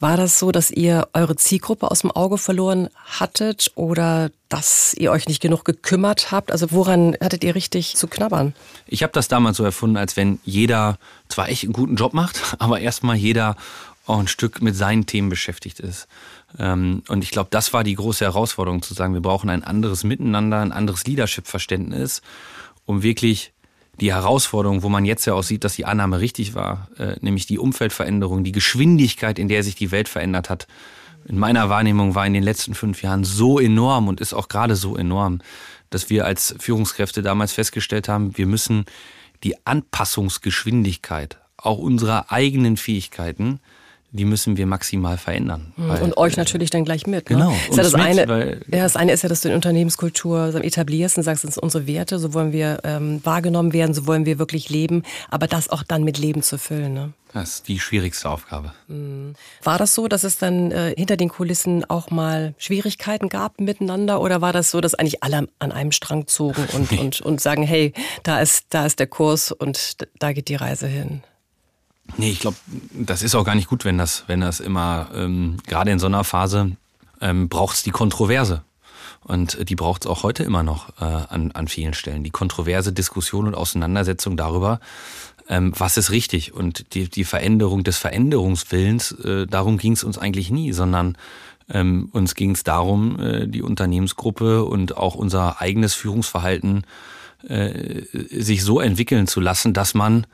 War 0.00 0.16
das 0.16 0.38
so, 0.38 0.50
dass 0.50 0.70
ihr 0.70 1.08
eure 1.12 1.36
Zielgruppe 1.36 1.90
aus 1.90 2.00
dem 2.00 2.10
Auge 2.10 2.38
verloren 2.38 2.88
hattet 3.04 3.70
oder 3.74 4.30
dass 4.48 4.94
ihr 4.94 5.10
euch 5.10 5.28
nicht 5.28 5.40
genug 5.40 5.64
gekümmert 5.64 6.30
habt? 6.30 6.52
Also 6.52 6.72
woran 6.72 7.16
hattet 7.20 7.44
ihr 7.44 7.54
richtig 7.54 7.96
zu 7.96 8.08
knabbern? 8.08 8.54
Ich 8.86 9.02
habe 9.02 9.12
das 9.12 9.28
damals 9.28 9.56
so 9.56 9.64
erfunden, 9.64 9.96
als 9.96 10.16
wenn 10.16 10.40
jeder 10.44 10.98
zwar 11.28 11.48
echt 11.48 11.64
einen 11.64 11.72
guten 11.72 11.96
Job 11.96 12.12
macht, 12.12 12.40
aber 12.58 12.80
erstmal 12.80 13.16
jeder 13.16 13.56
auch 14.06 14.18
ein 14.18 14.28
Stück 14.28 14.62
mit 14.62 14.76
seinen 14.76 15.06
Themen 15.06 15.28
beschäftigt 15.28 15.80
ist. 15.80 16.08
Ähm, 16.58 17.02
und 17.08 17.24
ich 17.24 17.30
glaube, 17.30 17.48
das 17.50 17.72
war 17.72 17.84
die 17.84 17.94
große 17.94 18.24
Herausforderung, 18.24 18.82
zu 18.82 18.94
sagen, 18.94 19.14
wir 19.14 19.22
brauchen 19.22 19.50
ein 19.50 19.64
anderes 19.64 20.04
Miteinander, 20.04 20.60
ein 20.60 20.72
anderes 20.72 21.06
Leadership-Verständnis, 21.06 22.22
um 22.84 23.02
wirklich 23.02 23.52
die 24.00 24.12
Herausforderung, 24.12 24.82
wo 24.82 24.88
man 24.88 25.04
jetzt 25.04 25.24
ja 25.24 25.34
auch 25.34 25.42
sieht, 25.42 25.64
dass 25.64 25.76
die 25.76 25.84
Annahme 25.84 26.20
richtig 26.20 26.54
war, 26.54 26.88
äh, 26.98 27.16
nämlich 27.20 27.46
die 27.46 27.58
Umfeldveränderung, 27.58 28.44
die 28.44 28.52
Geschwindigkeit, 28.52 29.38
in 29.38 29.48
der 29.48 29.62
sich 29.62 29.76
die 29.76 29.90
Welt 29.90 30.08
verändert 30.08 30.50
hat, 30.50 30.66
in 31.26 31.38
meiner 31.38 31.70
Wahrnehmung 31.70 32.14
war 32.14 32.26
in 32.26 32.34
den 32.34 32.42
letzten 32.42 32.74
fünf 32.74 33.02
Jahren 33.02 33.24
so 33.24 33.58
enorm 33.58 34.08
und 34.08 34.20
ist 34.20 34.34
auch 34.34 34.48
gerade 34.48 34.76
so 34.76 34.96
enorm, 34.96 35.40
dass 35.90 36.10
wir 36.10 36.26
als 36.26 36.54
Führungskräfte 36.58 37.22
damals 37.22 37.52
festgestellt 37.52 38.08
haben, 38.08 38.36
wir 38.36 38.46
müssen 38.46 38.84
die 39.42 39.54
Anpassungsgeschwindigkeit 39.66 41.38
auch 41.56 41.78
unserer 41.78 42.30
eigenen 42.30 42.76
Fähigkeiten 42.76 43.60
die 44.14 44.24
müssen 44.24 44.56
wir 44.56 44.66
maximal 44.66 45.18
verändern. 45.18 45.72
Mhm. 45.76 45.88
Weil, 45.88 46.02
und 46.02 46.16
euch 46.16 46.36
natürlich 46.36 46.70
dann 46.70 46.84
gleich 46.84 47.06
mit. 47.06 47.28
Ne? 47.28 47.36
Genau. 47.36 47.50
Ne? 47.50 47.56
Ist 47.68 47.76
ja 47.76 47.82
das, 47.82 47.92
mit, 47.92 48.00
eine, 48.00 48.28
weil, 48.28 48.60
ja, 48.70 48.84
das 48.84 48.94
eine 48.94 49.12
ist 49.12 49.22
ja, 49.22 49.28
dass 49.28 49.40
du 49.40 49.48
in 49.48 49.56
Unternehmenskultur 49.56 50.54
etablierst 50.54 51.18
und 51.18 51.24
sagst, 51.24 51.42
das 51.42 51.54
sind 51.54 51.62
unsere 51.62 51.88
Werte, 51.88 52.20
so 52.20 52.32
wollen 52.32 52.52
wir 52.52 52.78
ähm, 52.84 53.20
wahrgenommen 53.24 53.72
werden, 53.72 53.92
so 53.92 54.06
wollen 54.06 54.24
wir 54.24 54.38
wirklich 54.38 54.70
leben, 54.70 55.02
aber 55.30 55.48
das 55.48 55.68
auch 55.68 55.82
dann 55.82 56.04
mit 56.04 56.16
Leben 56.18 56.42
zu 56.42 56.58
füllen. 56.58 56.94
Ne? 56.94 57.12
Das 57.32 57.54
ist 57.54 57.68
die 57.68 57.80
schwierigste 57.80 58.30
Aufgabe. 58.30 58.72
Mhm. 58.86 59.34
War 59.64 59.78
das 59.78 59.96
so, 59.96 60.06
dass 60.06 60.22
es 60.22 60.38
dann 60.38 60.70
äh, 60.70 60.94
hinter 60.96 61.16
den 61.16 61.28
Kulissen 61.28 61.84
auch 61.84 62.10
mal 62.10 62.54
Schwierigkeiten 62.56 63.28
gab 63.28 63.60
miteinander 63.60 64.20
oder 64.20 64.40
war 64.40 64.52
das 64.52 64.70
so, 64.70 64.80
dass 64.80 64.94
eigentlich 64.94 65.24
alle 65.24 65.48
an 65.58 65.72
einem 65.72 65.90
Strang 65.90 66.28
zogen 66.28 66.64
und, 66.72 66.92
und, 67.00 67.20
und 67.20 67.40
sagen, 67.40 67.64
hey, 67.64 67.92
da 68.22 68.40
ist, 68.40 68.66
da 68.70 68.86
ist 68.86 69.00
der 69.00 69.08
Kurs 69.08 69.50
und 69.50 69.96
da 70.20 70.32
geht 70.32 70.46
die 70.46 70.54
Reise 70.54 70.86
hin? 70.86 71.24
Nee, 72.16 72.30
ich 72.30 72.40
glaube, 72.40 72.56
das 72.92 73.22
ist 73.22 73.34
auch 73.34 73.44
gar 73.44 73.54
nicht 73.54 73.68
gut, 73.68 73.84
wenn 73.84 73.98
das, 73.98 74.24
wenn 74.26 74.40
das 74.40 74.60
immer, 74.60 75.08
ähm, 75.14 75.56
gerade 75.66 75.90
in 75.90 75.98
so 75.98 76.06
einer 76.06 76.24
Phase, 76.24 76.76
ähm, 77.20 77.48
braucht 77.48 77.76
es 77.76 77.82
die 77.82 77.90
Kontroverse. 77.90 78.62
Und 79.22 79.68
die 79.68 79.74
braucht 79.74 80.04
es 80.04 80.10
auch 80.10 80.22
heute 80.22 80.44
immer 80.44 80.62
noch 80.62 80.90
äh, 81.00 81.04
an, 81.04 81.52
an 81.52 81.66
vielen 81.66 81.94
Stellen. 81.94 82.24
Die 82.24 82.30
kontroverse 82.30 82.92
Diskussion 82.92 83.46
und 83.46 83.54
Auseinandersetzung 83.54 84.36
darüber, 84.36 84.80
ähm, 85.48 85.72
was 85.76 85.96
ist 85.96 86.10
richtig. 86.10 86.52
Und 86.52 86.94
die, 86.94 87.08
die 87.08 87.24
Veränderung 87.24 87.84
des 87.84 87.96
Veränderungswillens, 87.98 89.12
äh, 89.12 89.46
darum 89.46 89.78
ging 89.78 89.92
es 89.92 90.04
uns 90.04 90.18
eigentlich 90.18 90.50
nie, 90.50 90.72
sondern 90.72 91.16
Ähm, 91.66 92.10
uns 92.12 92.34
ging 92.34 92.50
es 92.50 92.62
darum, 92.62 93.18
äh, 93.18 93.48
die 93.48 93.62
Unternehmensgruppe 93.62 94.66
und 94.66 94.98
auch 94.98 95.14
unser 95.14 95.62
eigenes 95.62 95.94
Führungsverhalten 95.94 96.84
äh, 97.48 98.02
sich 98.30 98.62
so 98.62 98.80
entwickeln 98.80 99.26
zu 99.26 99.40
lassen, 99.40 99.72
dass 99.72 99.94
man 99.94 100.26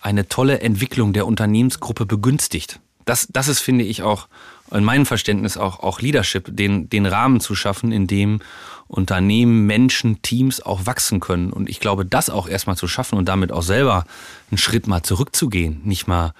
eine 0.00 0.28
tolle 0.28 0.60
Entwicklung 0.60 1.12
der 1.12 1.26
Unternehmensgruppe 1.26 2.06
begünstigt. 2.06 2.80
Das, 3.04 3.26
das 3.30 3.48
ist, 3.48 3.60
finde 3.60 3.84
ich, 3.84 4.02
auch 4.02 4.28
in 4.70 4.84
meinem 4.84 5.06
Verständnis 5.06 5.56
auch, 5.56 5.80
auch 5.80 6.00
Leadership, 6.00 6.54
den, 6.54 6.90
den 6.90 7.06
Rahmen 7.06 7.40
zu 7.40 7.54
schaffen, 7.54 7.90
in 7.90 8.06
dem 8.06 8.40
Unternehmen, 8.86 9.66
Menschen, 9.66 10.22
Teams 10.22 10.60
auch 10.60 10.86
wachsen 10.86 11.20
können. 11.20 11.52
Und 11.52 11.68
ich 11.68 11.80
glaube, 11.80 12.04
das 12.04 12.30
auch 12.30 12.48
erstmal 12.48 12.76
zu 12.76 12.88
schaffen 12.88 13.18
und 13.18 13.28
damit 13.28 13.52
auch 13.52 13.62
selber 13.62 14.04
einen 14.50 14.58
Schritt 14.58 14.86
mal 14.86 15.02
zurückzugehen, 15.02 15.80
nicht 15.84 16.06
mal, 16.06 16.32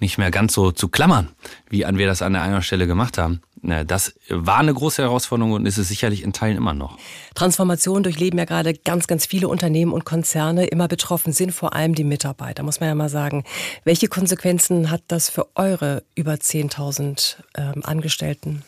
nicht 0.00 0.18
mehr 0.18 0.30
ganz 0.30 0.52
so 0.52 0.70
zu 0.70 0.88
klammern, 0.88 1.28
wie 1.68 1.84
an 1.84 1.98
wir 1.98 2.06
das 2.06 2.22
an 2.22 2.34
der 2.34 2.42
einen 2.42 2.62
Stelle 2.62 2.86
gemacht 2.86 3.18
haben. 3.18 3.40
Das 3.86 4.14
war 4.28 4.58
eine 4.58 4.74
große 4.74 5.02
Herausforderung 5.02 5.52
und 5.52 5.66
ist 5.66 5.78
es 5.78 5.88
sicherlich 5.88 6.22
in 6.22 6.32
Teilen 6.32 6.56
immer 6.56 6.74
noch. 6.74 6.98
Transformation 7.34 8.02
durchleben 8.02 8.38
ja 8.38 8.44
gerade 8.44 8.74
ganz, 8.74 9.06
ganz 9.06 9.26
viele 9.26 9.48
Unternehmen 9.48 9.92
und 9.92 10.04
Konzerne. 10.04 10.66
Immer 10.66 10.88
betroffen 10.88 11.32
sind 11.32 11.52
vor 11.52 11.74
allem 11.74 11.94
die 11.94 12.04
Mitarbeiter, 12.04 12.62
muss 12.62 12.80
man 12.80 12.90
ja 12.90 12.94
mal 12.94 13.08
sagen. 13.08 13.44
Welche 13.84 14.08
Konsequenzen 14.08 14.90
hat 14.90 15.02
das 15.08 15.30
für 15.30 15.48
eure 15.54 16.02
über 16.14 16.34
10.000 16.34 17.36
ähm, 17.56 17.82
Angestellten? 17.84 18.62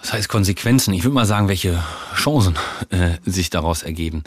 Was 0.00 0.12
heißt 0.12 0.28
Konsequenzen? 0.28 0.94
Ich 0.94 1.04
würde 1.04 1.14
mal 1.14 1.26
sagen, 1.26 1.48
welche 1.48 1.82
Chancen 2.14 2.56
äh, 2.90 3.16
sich 3.24 3.50
daraus 3.50 3.82
ergeben. 3.82 4.24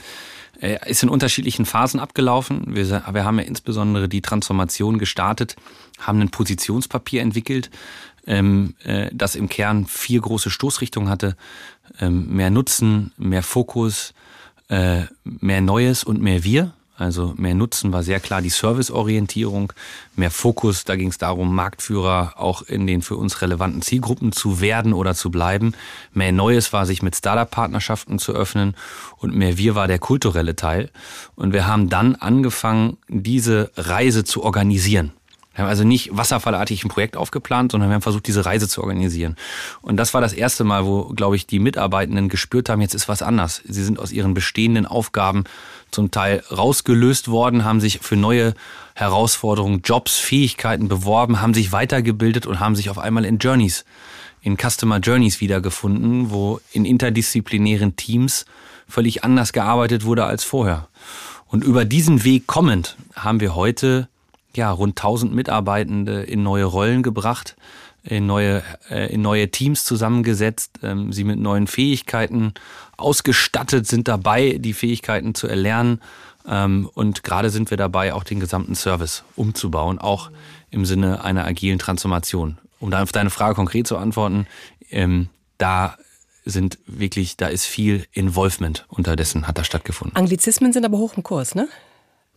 Er 0.60 0.86
ist 0.88 1.04
in 1.04 1.10
unterschiedlichen 1.10 1.66
Phasen 1.66 2.00
abgelaufen. 2.00 2.64
Wir, 2.68 2.88
wir 2.90 3.26
haben 3.26 3.40
ja 3.40 3.46
insbesondere 3.46 4.08
die 4.08 4.22
Transformation 4.22 4.98
gestartet, 4.98 5.56
haben 6.00 6.22
ein 6.22 6.30
Positionspapier 6.30 7.22
entwickelt, 7.22 7.70
ähm, 8.26 8.76
äh, 8.84 9.10
das 9.14 9.36
im 9.36 9.50
Kern 9.50 9.86
vier 9.86 10.22
große 10.22 10.50
Stoßrichtungen 10.50 11.10
hatte. 11.10 11.36
Ähm, 12.00 12.36
mehr 12.36 12.50
Nutzen, 12.50 13.12
mehr 13.18 13.44
Fokus, 13.44 14.14
äh, 14.70 15.04
mehr 15.24 15.62
Neues 15.62 16.04
und 16.04 16.22
mehr 16.22 16.44
Wir. 16.44 16.74
Also 16.96 17.34
mehr 17.38 17.56
Nutzen 17.56 17.92
war 17.92 18.04
sehr 18.04 18.20
klar 18.20 18.42
die 18.42 18.50
Serviceorientierung, 18.50 19.74
mehr 20.16 20.30
Fokus, 20.30 20.84
da 20.84 20.96
ging 20.96 21.10
es 21.10 21.18
darum, 21.18 21.54
Marktführer 21.56 22.36
auch 22.38 22.62
in 22.62 22.86
den 22.86 23.02
für 23.02 23.18
uns 23.18 23.42
relevanten 23.42 23.82
Zielgruppen 23.82 24.32
zu 24.32 24.62
werden 24.62 24.94
oder 24.94 25.16
zu 25.16 25.32
bleiben. 25.32 25.74
Mehr 26.14 26.32
Neues 26.32 26.72
war 26.72 26.86
sich 26.86 27.02
mit 27.02 27.16
Startup-Partnerschaften 27.16 28.20
zu 28.20 28.34
öffnen 28.34 28.76
und 29.18 29.36
mehr 29.36 29.58
Wir 29.58 29.74
war 29.74 29.88
der 29.88 29.98
kulturelle 29.98 30.56
Teil. 30.56 30.92
Und 31.36 31.52
wir 31.52 31.66
haben 31.66 31.90
dann 31.90 32.16
angefangen, 32.16 32.98
diese 33.08 33.72
Reise 33.76 34.24
zu 34.24 34.44
organisieren. 34.44 35.14
Wir 35.54 35.64
haben 35.64 35.70
also 35.70 35.84
nicht 35.84 36.10
wasserfallartig 36.12 36.84
ein 36.84 36.90
Projekt 36.90 37.16
aufgeplant, 37.16 37.72
sondern 37.72 37.90
wir 37.90 37.96
haben 37.96 38.02
versucht, 38.02 38.26
diese 38.26 38.46
Reise 38.46 38.68
zu 38.68 38.82
organisieren. 38.82 39.36
Und 39.82 39.98
das 39.98 40.14
war 40.14 40.22
das 40.22 40.34
erste 40.34 40.64
Mal, 40.64 40.86
wo, 40.86 41.06
glaube 41.06 41.36
ich, 41.36 41.46
die 41.46 41.60
Mitarbeitenden 41.60 42.28
gespürt 42.28 42.70
haben, 42.70 42.82
jetzt 42.82 42.96
ist 42.96 43.08
was 43.08 43.22
anders. 43.22 43.62
Sie 43.66 43.84
sind 43.84 44.00
aus 44.00 44.12
ihren 44.12 44.34
bestehenden 44.34 44.88
Aufgaben 44.88 45.44
zum 45.92 46.10
Teil 46.10 46.44
rausgelöst 46.52 47.28
worden, 47.28 47.64
haben 47.66 47.80
sich 47.80 48.00
für 48.00 48.16
neue 48.16 48.56
Herausforderungen, 48.96 49.82
Jobs, 49.84 50.18
Fähigkeiten 50.18 50.88
beworben, 50.88 51.40
haben 51.40 51.54
sich 51.54 51.72
weitergebildet 51.72 52.48
und 52.48 52.60
haben 52.60 52.76
sich 52.76 52.90
auf 52.90 52.98
einmal 52.98 53.26
in 53.26 53.38
Journeys, 53.38 53.86
in 54.42 54.58
Customer 54.58 55.00
Journeys 55.00 55.40
wiedergefunden, 55.40 56.32
wo 56.32 56.60
in 56.72 56.86
interdisziplinären 56.86 57.96
Teams 57.96 58.46
völlig 58.88 59.24
anders 59.24 59.54
gearbeitet 59.54 60.04
wurde 60.04 60.26
als 60.26 60.44
vorher. 60.44 60.88
Und 61.46 61.64
über 61.64 61.86
diesen 61.86 62.24
Weg 62.24 62.48
kommend 62.48 62.98
haben 63.16 63.40
wir 63.40 63.54
heute 63.54 64.10
ja, 64.56 64.72
rund 64.72 64.92
1000 64.92 65.34
Mitarbeitende 65.34 66.24
in 66.24 66.44
neue 66.44 66.66
Rollen 66.66 67.04
gebracht, 67.04 67.56
in 68.04 68.26
neue, 68.26 68.64
äh, 68.90 69.14
in 69.14 69.22
neue 69.22 69.50
Teams 69.50 69.86
zusammengesetzt, 69.86 70.80
ähm, 70.84 71.14
sie 71.14 71.24
mit 71.24 71.40
neuen 71.40 71.68
Fähigkeiten 71.68 72.54
ausgestattet, 72.98 73.88
sind 73.88 74.08
dabei, 74.08 74.58
die 74.60 74.74
Fähigkeiten 74.74 75.36
zu 75.36 75.48
erlernen. 75.48 76.02
Ähm, 76.48 76.90
und 76.94 77.24
gerade 77.24 77.50
sind 77.50 77.70
wir 77.70 77.78
dabei, 77.78 78.14
auch 78.14 78.24
den 78.24 78.40
gesamten 78.40 78.76
Service 78.76 79.24
umzubauen, 79.36 80.00
auch 80.00 80.30
im 80.70 80.86
Sinne 80.86 81.24
einer 81.24 81.46
agilen 81.46 81.80
Transformation. 81.80 82.58
Um 82.80 82.92
da 82.92 83.02
auf 83.02 83.14
deine 83.14 83.30
Frage 83.30 83.56
konkret 83.56 83.88
zu 83.88 83.98
antworten, 83.98 84.48
ähm, 84.92 85.30
da 85.58 85.98
sind 86.46 86.78
wirklich, 86.86 87.38
da 87.38 87.48
ist 87.48 87.66
viel 87.66 88.06
Involvement 88.12 88.86
unterdessen 88.90 89.48
hat 89.48 89.58
da 89.58 89.64
stattgefunden. 89.64 90.18
Anglizismen 90.18 90.74
sind 90.74 90.86
aber 90.86 90.98
hoch 90.98 91.14
im 91.16 91.24
Kurs, 91.24 91.56
ne? 91.56 91.70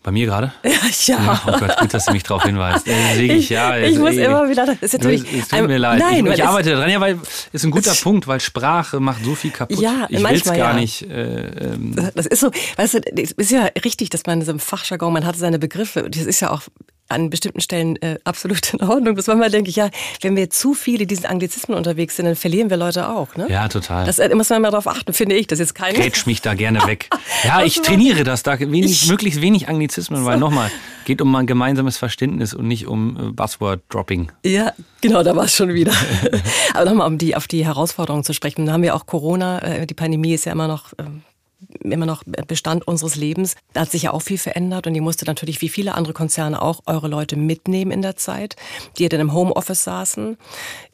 Bei 0.07 0.13
mir 0.13 0.27
gerade? 0.27 0.53
Ja, 0.63 1.17
ja. 1.17 1.43
Oh 1.49 1.59
Gott, 1.59 1.77
gut, 1.81 1.93
dass 1.93 2.05
du 2.05 2.13
mich 2.13 2.23
darauf 2.23 2.45
hinweist. 2.45 2.87
Deswegen, 2.87 3.35
ich, 3.35 3.49
ja, 3.49 3.77
ich 3.77 3.99
muss 3.99 4.11
ey, 4.17 4.27
immer 4.27 4.49
wieder. 4.49 4.65
Das 4.65 4.77
ist 4.81 4.93
natürlich, 4.93 5.25
es 5.33 5.49
tut 5.49 5.67
mir 5.67 5.79
leid. 5.79 5.99
Nein, 5.99 6.27
ich, 6.27 6.35
ich 6.35 6.45
arbeite 6.45 6.71
daran, 6.71 6.89
ja, 6.89 7.01
weil 7.01 7.19
ist 7.53 7.65
ein 7.65 7.73
guter 7.73 7.93
Punkt, 7.93 8.29
weil 8.29 8.39
Sprache 8.39 9.01
macht 9.01 9.25
so 9.25 9.35
viel 9.35 9.51
kaputt. 9.51 9.81
Ja, 9.81 10.07
ich 10.09 10.23
will 10.23 10.37
es 10.37 10.45
gar 10.45 10.57
ja. 10.57 10.73
nicht. 10.75 11.03
Äh, 11.03 11.73
ähm. 11.73 11.97
Das 12.15 12.27
ist 12.27 12.39
so, 12.39 12.53
weißt 12.77 12.95
du, 12.95 13.01
es 13.21 13.33
ist 13.33 13.51
ja 13.51 13.69
richtig, 13.85 14.11
dass 14.11 14.27
man 14.27 14.43
so 14.43 14.53
im 14.53 14.61
Fachjargon, 14.61 15.13
man 15.13 15.27
hat 15.27 15.37
seine 15.37 15.59
Begriffe. 15.59 16.09
Das 16.09 16.23
ist 16.23 16.39
ja 16.39 16.53
auch 16.53 16.63
an 17.09 17.31
bestimmten 17.31 17.61
Stellen 17.61 17.97
äh, 18.03 18.19
absolut 18.25 18.75
in 18.75 18.83
Ordnung. 18.83 19.15
Bis 19.15 19.27
manchmal 19.27 19.51
denke 19.51 19.71
ich, 19.71 19.77
ja, 19.77 19.91
wenn 20.21 20.37
wir 20.37 20.51
zu 20.51 20.75
viele 20.75 21.07
diesen 21.07 21.27
Anglizismen 21.27 21.77
unterwegs 21.77 22.17
sind, 22.17 22.27
dann 22.27 22.37
verlieren 22.37 22.71
wir 22.71 22.77
Leute 22.77 23.09
auch. 23.09 23.37
Ne? 23.37 23.47
Ja, 23.49 23.69
total. 23.69 24.07
Das 24.07 24.19
äh, 24.19 24.35
muss 24.35 24.51
man 24.51 24.63
mal 24.63 24.71
darauf 24.71 24.87
achten, 24.87 25.13
finde 25.13 25.37
ich. 25.37 25.47
Das 25.47 25.61
ist 25.61 25.75
kein. 25.75 25.95
Grätsch 25.95 26.27
mich 26.27 26.43
da 26.43 26.55
gerne 26.55 26.87
weg. 26.87 27.09
Ja, 27.45 27.63
ich 27.63 27.81
trainiere 27.83 28.25
das 28.25 28.43
da. 28.43 28.59
Wenig, 28.59 28.91
ich, 28.91 29.09
möglichst 29.09 29.41
wenig 29.41 29.69
Anglizismen, 29.69 30.25
weil 30.25 30.39
nochmal, 30.39 30.71
geht 31.05 31.21
um 31.21 31.35
ein 31.37 31.47
gemeinsames 31.47 31.97
Verständnis 31.99 32.55
und 32.55 32.67
nicht 32.67 32.87
um 32.87 33.17
äh, 33.17 33.33
Buzzword-Dropping. 33.33 34.33
Ja, 34.45 34.73
genau, 35.01 35.23
da 35.23 35.37
war 35.37 35.45
es 35.45 35.55
schon 35.55 35.75
wieder. 35.75 35.93
Aber 36.75 36.87
nochmal, 36.87 37.07
um 37.07 37.19
die, 37.19 37.37
auf 37.37 37.47
die 37.47 37.65
Herausforderungen 37.65 38.25
zu 38.25 38.33
sprechen. 38.33 38.67
Dann 38.67 38.75
haben 38.75 38.83
wir 38.83 38.95
auch 38.95 39.07
Corona. 39.07 39.59
Äh, 39.61 39.87
die 39.87 39.95
Pandemie 39.95 40.35
ist 40.35 40.47
ja 40.47 40.53
immer 40.53 40.67
noch 40.67 40.93
ähm, 40.99 41.23
immer 41.81 42.07
noch 42.07 42.23
Bestand 42.47 42.87
unseres 42.87 43.17
Lebens. 43.17 43.55
Da 43.73 43.83
hat 43.83 43.91
sich 43.91 44.03
ja 44.03 44.13
auch 44.13 44.23
viel 44.23 44.39
verändert 44.39 44.87
und 44.87 44.95
ihr 44.95 45.03
musstet 45.03 45.29
natürlich 45.29 45.61
wie 45.61 45.69
viele 45.69 45.95
andere 45.95 46.13
Konzerne 46.13 46.61
auch 46.61 46.81
eure 46.87 47.09
Leute 47.09 47.37
mitnehmen 47.37 47.91
in 47.91 48.03
der 48.03 48.17
Zeit, 48.17 48.57
die 48.99 49.05
ja 49.05 49.09
dann 49.09 49.21
im 49.21 49.33
Homeoffice 49.33 49.85
saßen, 49.85 50.37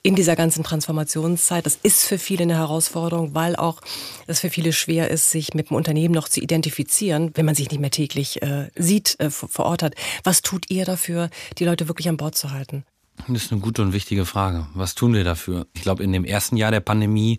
in 0.03 0.15
dieser 0.15 0.37
ganzen 0.37 0.65
Transformationszeit. 0.65 1.67
Das 1.67 1.79
ist 1.83 2.05
für 2.05 2.19
viele 2.19 2.43
eine 2.43 2.57
Herausforderung, 2.57 3.35
weil 3.35 3.57
auch 3.57 3.81
es 4.27 4.41
für 4.41 4.51
viele 4.51 4.73
schwer 4.73 5.11
ist, 5.11 5.31
sich 5.31 5.55
mit 5.55 5.71
dem 5.71 5.77
Unternehmen 5.77 6.15
noch 6.15 6.29
zu 6.29 6.41
identifizieren, 6.41 7.33
wenn 7.35 7.47
man 7.47 7.55
sich 7.55 7.71
nicht 7.71 7.81
mehr 7.81 7.91
täglich 7.91 8.43
äh, 8.43 8.69
sieht, 8.77 9.19
äh, 9.21 9.31
vor 9.31 9.67
Ort 9.67 9.83
hat. 9.83 9.95
Was 10.25 10.43
tut 10.43 10.71
ihr 10.71 10.85
dafür, 10.85 11.31
die 11.59 11.65
Leute 11.65 11.89
wirklich 11.89 12.09
an 12.09 12.17
Bord 12.17 12.37
zu 12.37 12.51
halten? 12.51 12.85
Das 13.29 13.45
ist 13.45 13.53
eine 13.53 13.61
gute 13.61 13.83
und 13.83 13.93
wichtige 13.93 14.25
Frage. 14.25 14.67
Was 14.75 14.95
tun 14.95 15.15
wir 15.15 15.23
dafür? 15.23 15.67
Ich 15.75 15.83
glaube, 15.83 16.03
in 16.03 16.13
dem 16.13 16.25
ersten 16.25 16.57
Jahr 16.57 16.71
der 16.71 16.81
Pandemie, 16.81 17.39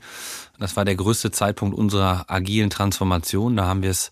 das 0.58 0.76
war 0.78 0.86
der 0.86 0.96
größte 0.96 1.32
Zeitpunkt 1.32 1.78
unserer 1.78 2.26
agilen 2.30 2.70
Transformation. 2.70 3.58
Da 3.58 3.66
haben 3.66 3.84
wir 3.84 3.90
es, 3.90 4.10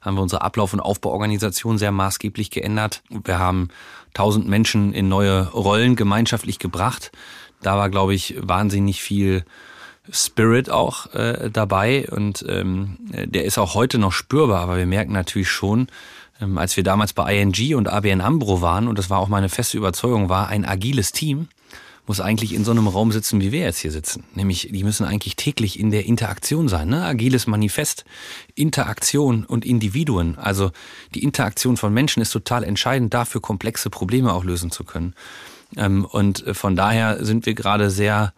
haben 0.00 0.16
wir 0.16 0.22
unsere 0.22 0.42
Ablauf- 0.42 0.72
und 0.72 0.80
Aufbauorganisation 0.80 1.78
sehr 1.78 1.92
maßgeblich 1.92 2.50
geändert. 2.50 3.02
Wir 3.08 3.38
haben 3.38 3.68
tausend 4.14 4.48
Menschen 4.48 4.92
in 4.92 5.08
neue 5.08 5.48
Rollen 5.48 5.96
gemeinschaftlich 5.96 6.58
gebracht. 6.58 7.12
Da 7.62 7.76
war, 7.76 7.88
glaube 7.88 8.14
ich, 8.14 8.34
wahnsinnig 8.40 9.00
viel 9.00 9.44
Spirit 10.10 10.68
auch 10.68 11.14
äh, 11.14 11.48
dabei 11.52 12.08
und 12.10 12.44
ähm, 12.48 12.96
der 13.00 13.44
ist 13.44 13.58
auch 13.58 13.74
heute 13.74 13.98
noch 13.98 14.10
spürbar, 14.10 14.60
aber 14.60 14.76
wir 14.76 14.86
merken 14.86 15.12
natürlich 15.12 15.48
schon, 15.48 15.86
ähm, 16.42 16.58
als 16.58 16.76
wir 16.76 16.84
damals 16.84 17.12
bei 17.12 17.40
ING 17.40 17.74
und 17.76 17.88
ABN 17.88 18.20
Ambro 18.20 18.60
waren, 18.60 18.88
und 18.88 18.98
das 18.98 19.08
war 19.08 19.18
auch 19.18 19.28
meine 19.28 19.48
feste 19.48 19.78
Überzeugung, 19.78 20.28
war 20.28 20.48
ein 20.48 20.64
agiles 20.64 21.12
Team, 21.12 21.48
muss 22.06 22.20
eigentlich 22.20 22.52
in 22.52 22.64
so 22.64 22.72
einem 22.72 22.88
Raum 22.88 23.12
sitzen, 23.12 23.40
wie 23.40 23.52
wir 23.52 23.60
jetzt 23.60 23.78
hier 23.78 23.92
sitzen. 23.92 24.24
Nämlich, 24.34 24.68
die 24.72 24.82
müssen 24.82 25.06
eigentlich 25.06 25.36
täglich 25.36 25.78
in 25.78 25.92
der 25.92 26.04
Interaktion 26.04 26.66
sein. 26.66 26.88
Ne? 26.88 27.04
Agiles 27.04 27.46
Manifest, 27.46 28.04
Interaktion 28.56 29.44
und 29.44 29.64
Individuen. 29.64 30.36
Also 30.36 30.72
die 31.14 31.22
Interaktion 31.22 31.76
von 31.76 31.94
Menschen 31.94 32.20
ist 32.20 32.32
total 32.32 32.64
entscheidend 32.64 33.14
dafür, 33.14 33.40
komplexe 33.40 33.88
Probleme 33.88 34.32
auch 34.32 34.42
lösen 34.42 34.72
zu 34.72 34.82
können. 34.82 35.14
Ähm, 35.76 36.04
und 36.04 36.44
von 36.52 36.74
daher 36.74 37.24
sind 37.24 37.46
wir 37.46 37.54
gerade 37.54 37.88
sehr 37.88 38.34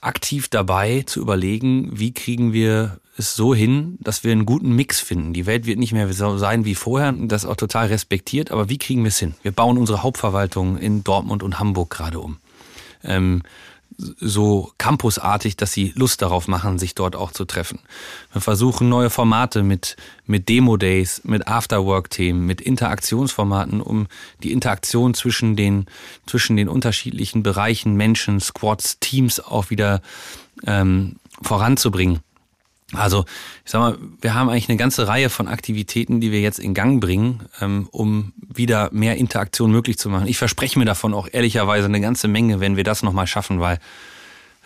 aktiv 0.00 0.48
dabei 0.48 1.04
zu 1.06 1.20
überlegen, 1.20 1.90
wie 1.92 2.12
kriegen 2.12 2.52
wir 2.52 2.98
es 3.18 3.34
so 3.34 3.54
hin, 3.54 3.96
dass 4.00 4.24
wir 4.24 4.32
einen 4.32 4.46
guten 4.46 4.72
Mix 4.72 5.00
finden. 5.00 5.32
Die 5.32 5.46
Welt 5.46 5.66
wird 5.66 5.78
nicht 5.78 5.92
mehr 5.92 6.12
so 6.12 6.38
sein 6.38 6.64
wie 6.64 6.74
vorher, 6.74 7.12
das 7.12 7.46
auch 7.46 7.56
total 7.56 7.86
respektiert, 7.86 8.50
aber 8.50 8.68
wie 8.68 8.78
kriegen 8.78 9.02
wir 9.02 9.08
es 9.08 9.18
hin? 9.18 9.34
Wir 9.42 9.52
bauen 9.52 9.78
unsere 9.78 10.02
Hauptverwaltung 10.02 10.78
in 10.78 11.04
Dortmund 11.04 11.42
und 11.42 11.58
Hamburg 11.58 11.90
gerade 11.90 12.20
um. 12.20 12.38
Ähm, 13.02 13.42
so 13.98 14.72
campusartig, 14.78 15.56
dass 15.56 15.72
sie 15.72 15.92
Lust 15.94 16.20
darauf 16.20 16.48
machen, 16.48 16.78
sich 16.78 16.94
dort 16.94 17.16
auch 17.16 17.32
zu 17.32 17.44
treffen. 17.44 17.78
Wir 18.32 18.42
versuchen 18.42 18.88
neue 18.88 19.08
Formate 19.10 19.62
mit, 19.62 19.96
mit 20.26 20.48
Demo-Days, 20.48 21.22
mit 21.24 21.48
Afterwork-Themen, 21.48 22.44
mit 22.44 22.60
Interaktionsformaten, 22.60 23.80
um 23.80 24.06
die 24.42 24.52
Interaktion 24.52 25.14
zwischen 25.14 25.56
den, 25.56 25.86
zwischen 26.26 26.56
den 26.56 26.68
unterschiedlichen 26.68 27.42
Bereichen, 27.42 27.94
Menschen, 27.94 28.40
Squads, 28.40 28.98
Teams 29.00 29.40
auch 29.40 29.70
wieder 29.70 30.02
ähm, 30.66 31.16
voranzubringen. 31.40 32.20
Also, 32.92 33.24
ich 33.64 33.70
sag 33.72 33.80
mal, 33.80 33.98
wir 34.20 34.34
haben 34.34 34.48
eigentlich 34.48 34.68
eine 34.68 34.78
ganze 34.78 35.08
Reihe 35.08 35.28
von 35.28 35.48
Aktivitäten, 35.48 36.20
die 36.20 36.30
wir 36.30 36.40
jetzt 36.40 36.60
in 36.60 36.72
Gang 36.72 37.00
bringen, 37.00 37.42
ähm, 37.60 37.88
um 37.90 38.32
wieder 38.48 38.90
mehr 38.92 39.16
Interaktion 39.16 39.72
möglich 39.72 39.98
zu 39.98 40.08
machen. 40.08 40.28
Ich 40.28 40.38
verspreche 40.38 40.78
mir 40.78 40.84
davon 40.84 41.12
auch 41.12 41.28
ehrlicherweise 41.30 41.86
eine 41.86 42.00
ganze 42.00 42.28
Menge, 42.28 42.60
wenn 42.60 42.76
wir 42.76 42.84
das 42.84 43.02
nochmal 43.02 43.26
schaffen, 43.26 43.58
weil 43.58 43.78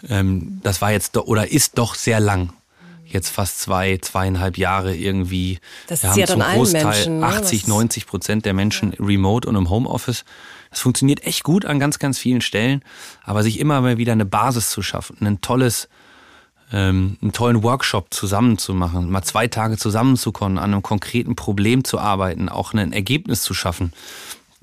ähm, 0.08 0.60
das 0.62 0.80
war 0.82 0.92
jetzt 0.92 1.16
oder 1.16 1.50
ist 1.50 1.78
doch 1.78 1.94
sehr 1.94 2.20
lang. 2.20 2.52
Jetzt 3.06 3.30
fast 3.30 3.58
zwei, 3.60 3.98
zweieinhalb 3.98 4.56
Jahre 4.56 4.94
irgendwie. 4.94 5.58
Das 5.88 6.02
Wir 6.02 6.10
ist 6.10 6.16
ja 6.16 6.22
haben 6.28 6.38
dann 6.40 6.48
zum 6.50 6.56
Großteil 6.58 6.84
Menschen, 6.84 7.18
ne? 7.20 7.26
80, 7.26 7.62
Was- 7.62 7.68
90 7.68 8.06
Prozent 8.06 8.44
der 8.44 8.52
Menschen 8.54 8.92
remote 9.00 9.48
und 9.48 9.56
im 9.56 9.68
Homeoffice. 9.68 10.24
Das 10.70 10.78
funktioniert 10.80 11.24
echt 11.24 11.42
gut 11.42 11.64
an 11.64 11.80
ganz, 11.80 11.98
ganz 11.98 12.18
vielen 12.18 12.40
Stellen. 12.40 12.82
Aber 13.24 13.42
sich 13.42 13.58
immer 13.58 13.80
mal 13.80 13.98
wieder 13.98 14.12
eine 14.12 14.26
Basis 14.26 14.70
zu 14.70 14.82
schaffen, 14.82 15.16
ein 15.26 15.40
tolles, 15.40 15.88
ähm, 16.72 17.16
einen 17.20 17.32
tollen 17.32 17.62
Workshop 17.62 18.12
zusammen 18.12 18.58
zu 18.58 18.74
machen, 18.74 19.10
mal 19.10 19.22
zwei 19.22 19.48
Tage 19.48 19.76
zusammenzukommen, 19.76 20.58
an 20.58 20.72
einem 20.72 20.82
konkreten 20.82 21.36
Problem 21.36 21.84
zu 21.84 21.98
arbeiten, 21.98 22.48
auch 22.48 22.72
ein 22.72 22.92
Ergebnis 22.92 23.42
zu 23.42 23.54
schaffen. 23.54 23.92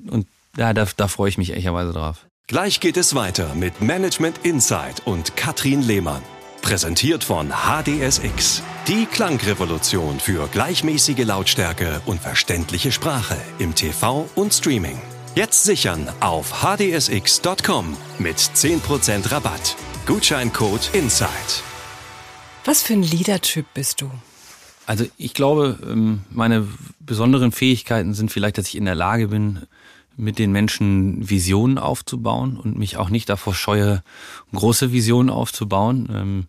Und 0.09 0.27
ja, 0.55 0.73
da, 0.73 0.87
da 0.95 1.07
freue 1.07 1.29
ich 1.29 1.37
mich 1.37 1.51
ehrlicherweise 1.51 1.93
drauf. 1.93 2.25
Gleich 2.47 2.79
geht 2.79 2.97
es 2.97 3.13
weiter 3.13 3.55
mit 3.55 3.81
Management 3.81 4.39
Insight 4.43 5.05
und 5.05 5.35
Katrin 5.35 5.81
Lehmann. 5.81 6.21
Präsentiert 6.61 7.23
von 7.23 7.49
HDSX. 7.49 8.63
Die 8.87 9.05
Klangrevolution 9.05 10.19
für 10.19 10.47
gleichmäßige 10.47 11.25
Lautstärke 11.25 12.01
und 12.05 12.21
verständliche 12.21 12.91
Sprache 12.91 13.37
im 13.59 13.75
TV 13.75 14.29
und 14.35 14.53
Streaming. 14.53 14.99
Jetzt 15.35 15.65
sichern 15.65 16.09
auf 16.19 16.63
hdsx.com 16.63 17.95
mit 18.17 18.37
10% 18.37 19.31
Rabatt. 19.31 19.75
Gutscheincode 20.05 20.89
INSIDE. 20.93 21.66
Was 22.67 22.83
für 22.83 22.91
ein 22.91 23.01
Leadertyp 23.01 23.65
bist 23.73 24.01
du? 24.01 24.11
Also 24.85 25.05
ich 25.17 25.33
glaube, 25.33 25.79
ähm, 25.89 26.23
meine 26.29 26.67
besonderen 26.99 27.53
Fähigkeiten 27.53 28.13
sind 28.13 28.29
vielleicht, 28.29 28.57
dass 28.57 28.67
ich 28.67 28.75
in 28.75 28.83
der 28.83 28.93
Lage 28.93 29.29
bin, 29.29 29.61
mit 30.17 30.37
den 30.37 30.51
Menschen 30.51 31.29
Visionen 31.29 31.77
aufzubauen 31.77 32.57
und 32.57 32.77
mich 32.77 32.97
auch 32.97 33.09
nicht 33.09 33.29
davor 33.29 33.55
scheue, 33.55 34.03
große 34.53 34.91
Visionen 34.91 35.29
aufzubauen. 35.29 36.09
Ähm, 36.11 36.47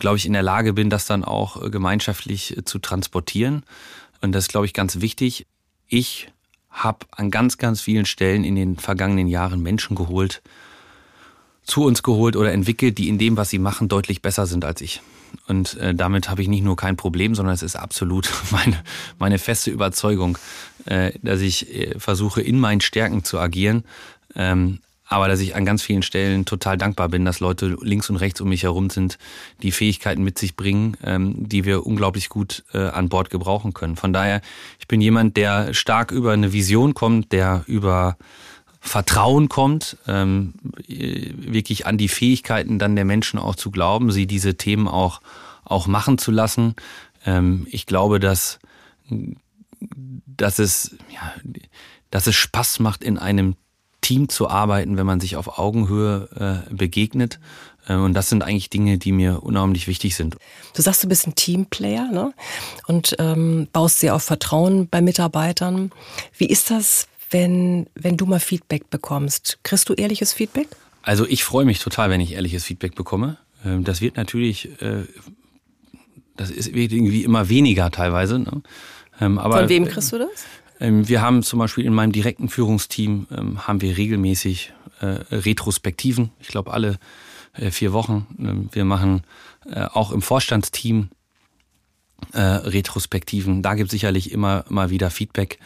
glaube 0.00 0.16
ich, 0.16 0.26
in 0.26 0.32
der 0.32 0.42
Lage 0.42 0.72
bin, 0.72 0.90
das 0.90 1.06
dann 1.06 1.22
auch 1.24 1.62
äh, 1.62 1.70
gemeinschaftlich 1.70 2.56
äh, 2.56 2.64
zu 2.64 2.80
transportieren. 2.80 3.62
Und 4.20 4.32
das 4.32 4.46
ist, 4.46 4.48
glaube 4.48 4.66
ich, 4.66 4.72
ganz 4.72 5.00
wichtig. 5.00 5.46
Ich 5.86 6.26
habe 6.70 7.06
an 7.12 7.30
ganz, 7.30 7.56
ganz 7.56 7.80
vielen 7.80 8.06
Stellen 8.06 8.42
in 8.42 8.56
den 8.56 8.78
vergangenen 8.78 9.28
Jahren 9.28 9.62
Menschen 9.62 9.94
geholt, 9.94 10.42
zu 11.62 11.84
uns 11.84 12.02
geholt 12.02 12.34
oder 12.34 12.50
entwickelt, 12.50 12.98
die 12.98 13.08
in 13.08 13.18
dem, 13.18 13.36
was 13.36 13.50
sie 13.50 13.60
machen, 13.60 13.86
deutlich 13.86 14.22
besser 14.22 14.46
sind 14.46 14.64
als 14.64 14.80
ich. 14.80 15.00
Und 15.48 15.76
äh, 15.78 15.94
damit 15.94 16.28
habe 16.28 16.42
ich 16.42 16.48
nicht 16.48 16.64
nur 16.64 16.76
kein 16.76 16.96
Problem, 16.96 17.34
sondern 17.34 17.54
es 17.54 17.62
ist 17.62 17.76
absolut 17.76 18.30
meine, 18.50 18.82
meine 19.18 19.38
feste 19.38 19.70
Überzeugung, 19.70 20.38
äh, 20.86 21.12
dass 21.22 21.40
ich 21.40 21.74
äh, 21.74 21.98
versuche, 21.98 22.42
in 22.42 22.58
meinen 22.58 22.80
Stärken 22.80 23.24
zu 23.24 23.38
agieren. 23.38 23.84
Ähm, 24.34 24.78
aber 25.12 25.28
dass 25.28 25.40
ich 25.40 25.54
an 25.54 25.66
ganz 25.66 25.82
vielen 25.82 26.02
Stellen 26.02 26.46
total 26.46 26.78
dankbar 26.78 27.10
bin, 27.10 27.26
dass 27.26 27.40
Leute 27.40 27.76
links 27.82 28.08
und 28.08 28.16
rechts 28.16 28.40
um 28.40 28.48
mich 28.48 28.62
herum 28.62 28.88
sind, 28.88 29.18
die 29.62 29.70
Fähigkeiten 29.70 30.24
mit 30.24 30.38
sich 30.38 30.56
bringen, 30.56 30.96
ähm, 31.04 31.34
die 31.36 31.66
wir 31.66 31.84
unglaublich 31.84 32.30
gut 32.30 32.64
äh, 32.72 32.78
an 32.78 33.10
Bord 33.10 33.28
gebrauchen 33.28 33.74
können. 33.74 33.96
Von 33.96 34.14
daher, 34.14 34.40
ich 34.80 34.88
bin 34.88 35.02
jemand, 35.02 35.36
der 35.36 35.74
stark 35.74 36.12
über 36.12 36.32
eine 36.32 36.54
Vision 36.54 36.94
kommt, 36.94 37.32
der 37.32 37.62
über 37.66 38.16
Vertrauen 38.84 39.48
kommt, 39.48 39.96
ähm, 40.08 40.54
äh, 40.88 41.30
wirklich 41.36 41.86
an 41.86 41.98
die 41.98 42.08
Fähigkeiten 42.08 42.80
dann 42.80 42.96
der 42.96 43.04
Menschen 43.04 43.38
auch 43.38 43.54
zu 43.54 43.70
glauben, 43.70 44.10
sie 44.10 44.26
diese 44.26 44.56
Themen 44.56 44.88
auch, 44.88 45.20
auch 45.64 45.86
machen 45.86 46.18
zu 46.18 46.32
lassen. 46.32 46.74
Ähm, 47.24 47.66
ich 47.70 47.86
glaube, 47.86 48.18
dass, 48.18 48.58
dass, 50.26 50.58
es, 50.58 50.96
ja, 51.10 51.32
dass 52.10 52.26
es 52.26 52.34
Spaß 52.34 52.80
macht, 52.80 53.04
in 53.04 53.18
einem 53.18 53.54
Team 54.00 54.28
zu 54.28 54.48
arbeiten, 54.48 54.96
wenn 54.96 55.06
man 55.06 55.20
sich 55.20 55.36
auf 55.36 55.58
Augenhöhe 55.58 56.64
äh, 56.68 56.74
begegnet. 56.74 57.38
Äh, 57.86 57.94
und 57.94 58.14
das 58.14 58.28
sind 58.28 58.42
eigentlich 58.42 58.68
Dinge, 58.68 58.98
die 58.98 59.12
mir 59.12 59.44
unheimlich 59.44 59.86
wichtig 59.86 60.16
sind. 60.16 60.36
Du 60.74 60.82
sagst, 60.82 61.04
du 61.04 61.08
bist 61.08 61.26
ein 61.26 61.36
Teamplayer 61.36 62.10
ne? 62.10 62.34
und 62.88 63.14
ähm, 63.20 63.68
baust 63.72 64.00
sehr 64.00 64.16
auf 64.16 64.24
Vertrauen 64.24 64.88
bei 64.88 65.00
Mitarbeitern. 65.00 65.92
Wie 66.36 66.46
ist 66.46 66.70
das, 66.70 67.06
wenn, 67.32 67.86
wenn 67.94 68.16
du 68.16 68.26
mal 68.26 68.40
Feedback 68.40 68.90
bekommst? 68.90 69.58
Kriegst 69.62 69.88
du 69.88 69.94
ehrliches 69.94 70.32
Feedback? 70.32 70.68
Also 71.02 71.26
ich 71.26 71.44
freue 71.44 71.64
mich 71.64 71.80
total, 71.80 72.10
wenn 72.10 72.20
ich 72.20 72.32
ehrliches 72.32 72.64
Feedback 72.64 72.94
bekomme. 72.94 73.38
Ähm, 73.64 73.84
Das 73.84 74.00
wird 74.00 74.16
natürlich, 74.16 74.80
äh, 74.80 75.04
das 76.36 76.50
ist 76.50 76.68
irgendwie 76.68 77.24
immer 77.24 77.48
weniger 77.48 77.90
teilweise. 77.90 78.38
Ne? 78.38 78.62
Ähm, 79.20 79.38
Aber 79.38 79.58
Von 79.58 79.68
wem 79.68 79.86
kriegst 79.86 80.12
du 80.12 80.18
das? 80.18 80.30
Ähm, 80.80 81.08
Wir 81.08 81.20
haben 81.20 81.42
zum 81.42 81.58
Beispiel 81.58 81.84
in 81.84 81.94
meinem 81.94 82.12
direkten 82.12 82.48
Führungsteam 82.48 83.26
haben 83.58 83.80
wir 83.80 83.96
regelmäßig 83.96 84.72
äh, 85.00 85.06
Retrospektiven. 85.30 86.30
Ich 86.40 86.48
glaube 86.48 86.72
alle 86.72 86.98
äh, 87.54 87.70
vier 87.70 87.92
Wochen. 87.92 88.68
Wir 88.72 88.84
machen 88.84 89.22
äh, 89.66 89.84
auch 89.84 90.12
im 90.12 90.22
Vorstandsteam 90.22 91.08
äh, 92.32 92.40
Retrospektiven. 92.40 93.62
Da 93.62 93.74
gibt 93.74 93.88
es 93.88 93.92
sicherlich 93.92 94.32
immer 94.32 94.64
mal 94.68 94.90
wieder 94.90 95.10
Feedback. 95.10 95.58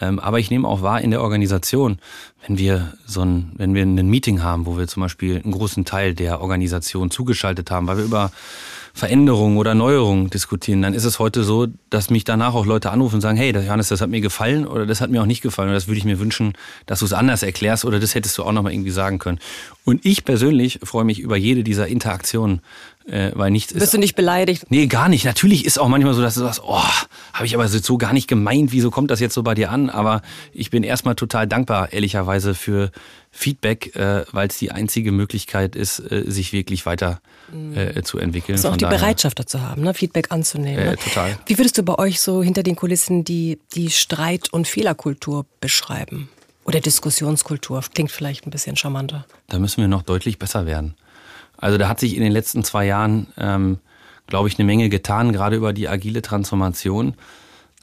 Ähm, 0.00 0.18
aber 0.18 0.38
ich 0.38 0.50
nehme 0.50 0.66
auch 0.66 0.82
wahr 0.82 1.00
in 1.00 1.10
der 1.10 1.22
Organisation, 1.22 1.98
wenn 2.46 2.58
wir 2.58 2.94
so 3.06 3.22
ein, 3.22 3.52
wenn 3.56 3.74
wir 3.74 3.82
ein 3.82 4.08
Meeting 4.08 4.42
haben, 4.42 4.66
wo 4.66 4.78
wir 4.78 4.88
zum 4.88 5.02
Beispiel 5.02 5.40
einen 5.42 5.52
großen 5.52 5.84
Teil 5.84 6.14
der 6.14 6.40
Organisation 6.40 7.10
zugeschaltet 7.10 7.70
haben, 7.70 7.86
weil 7.86 7.98
wir 7.98 8.04
über 8.04 8.32
Veränderungen 8.94 9.56
oder 9.56 9.74
Neuerungen 9.74 10.28
diskutieren, 10.28 10.82
dann 10.82 10.92
ist 10.92 11.04
es 11.04 11.18
heute 11.18 11.44
so, 11.44 11.66
dass 11.88 12.10
mich 12.10 12.24
danach 12.24 12.54
auch 12.54 12.66
Leute 12.66 12.90
anrufen 12.90 13.16
und 13.16 13.20
sagen, 13.22 13.38
hey, 13.38 13.50
Johannes, 13.52 13.88
das 13.88 14.02
hat 14.02 14.10
mir 14.10 14.20
gefallen 14.20 14.66
oder 14.66 14.84
das 14.84 15.00
hat 15.00 15.10
mir 15.10 15.22
auch 15.22 15.26
nicht 15.26 15.40
gefallen 15.40 15.68
oder 15.68 15.76
das 15.76 15.88
würde 15.88 15.98
ich 15.98 16.04
mir 16.04 16.18
wünschen, 16.18 16.52
dass 16.84 16.98
du 16.98 17.06
es 17.06 17.14
anders 17.14 17.42
erklärst 17.42 17.86
oder 17.86 18.00
das 18.00 18.14
hättest 18.14 18.36
du 18.36 18.42
auch 18.42 18.52
nochmal 18.52 18.72
irgendwie 18.72 18.90
sagen 18.90 19.18
können. 19.18 19.38
Und 19.84 20.04
ich 20.04 20.24
persönlich 20.24 20.80
freue 20.82 21.04
mich 21.04 21.20
über 21.20 21.36
jede 21.36 21.64
dieser 21.64 21.88
Interaktionen, 21.88 22.60
äh, 23.06 23.30
weil 23.34 23.50
nichts 23.50 23.72
ist 23.72 23.78
Bist 23.80 23.94
du 23.94 23.98
nicht 23.98 24.14
beleidigt? 24.14 24.64
Nee, 24.70 24.86
gar 24.86 25.08
nicht. 25.08 25.24
Natürlich 25.24 25.64
ist 25.64 25.78
auch 25.78 25.88
manchmal 25.88 26.14
so, 26.14 26.22
dass 26.22 26.34
du 26.34 26.40
sagst, 26.40 26.60
oh, 26.64 26.80
habe 27.32 27.46
ich 27.46 27.54
aber 27.54 27.66
so- 27.68 27.78
so 27.78 27.98
gar 27.98 28.12
nicht 28.12 28.28
gemeint, 28.28 28.72
wieso 28.72 28.90
kommt 28.90 29.10
das 29.10 29.20
jetzt 29.20 29.34
so 29.34 29.42
bei 29.42 29.54
dir 29.54 29.70
an? 29.70 29.90
Aber 29.90 30.22
ich 30.52 30.70
bin 30.70 30.82
erstmal 30.82 31.14
total 31.14 31.46
dankbar, 31.46 31.92
ehrlicherweise, 31.92 32.54
für 32.54 32.90
Feedback, 33.30 33.96
äh, 33.96 34.24
weil 34.32 34.48
es 34.48 34.58
die 34.58 34.70
einzige 34.72 35.10
Möglichkeit 35.12 35.74
ist, 35.74 35.98
äh, 36.00 36.24
sich 36.26 36.52
wirklich 36.52 36.84
weiter 36.86 37.20
äh, 37.74 38.02
zu 38.02 38.18
entwickeln. 38.18 38.56
Also 38.56 38.68
auch 38.68 38.72
Von 38.72 38.78
die 38.78 38.84
daher- 38.84 38.98
Bereitschaft 38.98 39.38
dazu 39.38 39.60
haben, 39.60 39.82
ne? 39.82 39.94
Feedback 39.94 40.30
anzunehmen. 40.30 40.78
Äh, 40.78 40.90
ne? 40.90 40.96
total. 40.96 41.38
Wie 41.46 41.58
würdest 41.58 41.76
du 41.78 41.82
bei 41.82 41.98
euch 41.98 42.20
so 42.20 42.42
hinter 42.42 42.62
den 42.62 42.76
Kulissen 42.76 43.24
die, 43.24 43.58
die 43.74 43.90
Streit- 43.90 44.52
und 44.52 44.68
Fehlerkultur 44.68 45.46
beschreiben? 45.60 46.28
Oder 46.64 46.80
Diskussionskultur? 46.80 47.82
Klingt 47.92 48.10
vielleicht 48.12 48.46
ein 48.46 48.50
bisschen 48.50 48.76
charmanter. 48.76 49.26
Da 49.48 49.58
müssen 49.58 49.80
wir 49.80 49.88
noch 49.88 50.02
deutlich 50.02 50.38
besser 50.38 50.64
werden. 50.66 50.94
Also 51.62 51.78
da 51.78 51.88
hat 51.88 52.00
sich 52.00 52.16
in 52.16 52.22
den 52.22 52.32
letzten 52.32 52.64
zwei 52.64 52.84
Jahren, 52.86 53.28
ähm, 53.38 53.78
glaube 54.26 54.48
ich, 54.48 54.58
eine 54.58 54.66
Menge 54.66 54.88
getan, 54.88 55.32
gerade 55.32 55.56
über 55.56 55.72
die 55.72 55.88
agile 55.88 56.20
Transformation. 56.20 57.14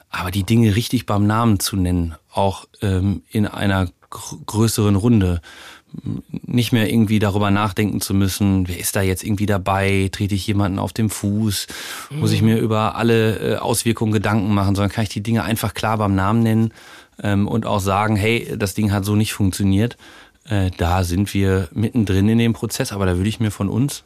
Aber 0.10 0.32
die 0.32 0.44
Dinge 0.44 0.76
richtig 0.76 1.06
beim 1.06 1.26
Namen 1.28 1.60
zu 1.60 1.76
nennen, 1.76 2.16
auch 2.34 2.66
ähm, 2.82 3.24
in 3.30 3.46
einer 3.48 3.86
gr- 4.10 4.38
größeren 4.46 4.96
Runde, 4.96 5.42
nicht 6.30 6.72
mehr 6.72 6.92
irgendwie 6.92 7.20
darüber 7.20 7.50
nachdenken 7.52 8.00
zu 8.00 8.14
müssen, 8.14 8.68
wer 8.68 8.80
ist 8.80 8.96
da 8.96 9.02
jetzt 9.02 9.24
irgendwie 9.24 9.48
dabei, 9.48 10.10
trete 10.12 10.36
ich 10.36 10.46
jemanden 10.46 10.78
auf 10.78 10.94
dem 10.94 11.10
Fuß, 11.10 11.68
muss 12.12 12.32
ich 12.32 12.44
mir 12.44 12.58
über 12.60 12.96
alle 12.96 13.56
äh, 13.56 13.58
Auswirkungen 13.58 14.12
Gedanken 14.12 14.54
machen, 14.54 14.76
sondern 14.76 14.92
kann 14.92 15.04
ich 15.04 15.10
die 15.10 15.24
Dinge 15.24 15.44
einfach 15.44 15.74
klar 15.74 15.98
beim 15.98 16.14
Namen 16.14 16.44
nennen 16.44 16.74
ähm, 17.24 17.48
und 17.48 17.66
auch 17.66 17.80
sagen, 17.80 18.16
hey, 18.16 18.56
das 18.58 18.76
Ding 18.76 18.92
hat 18.92 19.06
so 19.06 19.16
nicht 19.16 19.34
funktioniert. 19.34 19.98
Äh, 20.50 20.72
da 20.78 21.04
sind 21.04 21.34
wir 21.34 21.70
mittendrin 21.72 22.28
in 22.28 22.40
dem 22.40 22.54
Prozess, 22.54 22.92
aber 22.92 23.06
da 23.06 23.16
würde 23.18 23.30
ich 23.30 23.40
mir 23.40 23.52
von 23.52 23.70
uns 23.70 24.04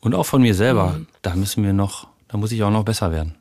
und 0.00 0.14
auch 0.14 0.24
von 0.24 0.42
mir 0.42 0.54
selber, 0.54 1.00
da 1.20 1.36
müssen 1.36 1.62
wir 1.64 1.72
noch, 1.72 2.08
da 2.28 2.38
muss 2.38 2.50
ich 2.50 2.62
auch 2.62 2.70
noch 2.70 2.84
besser 2.84 3.12
werden. 3.12 3.34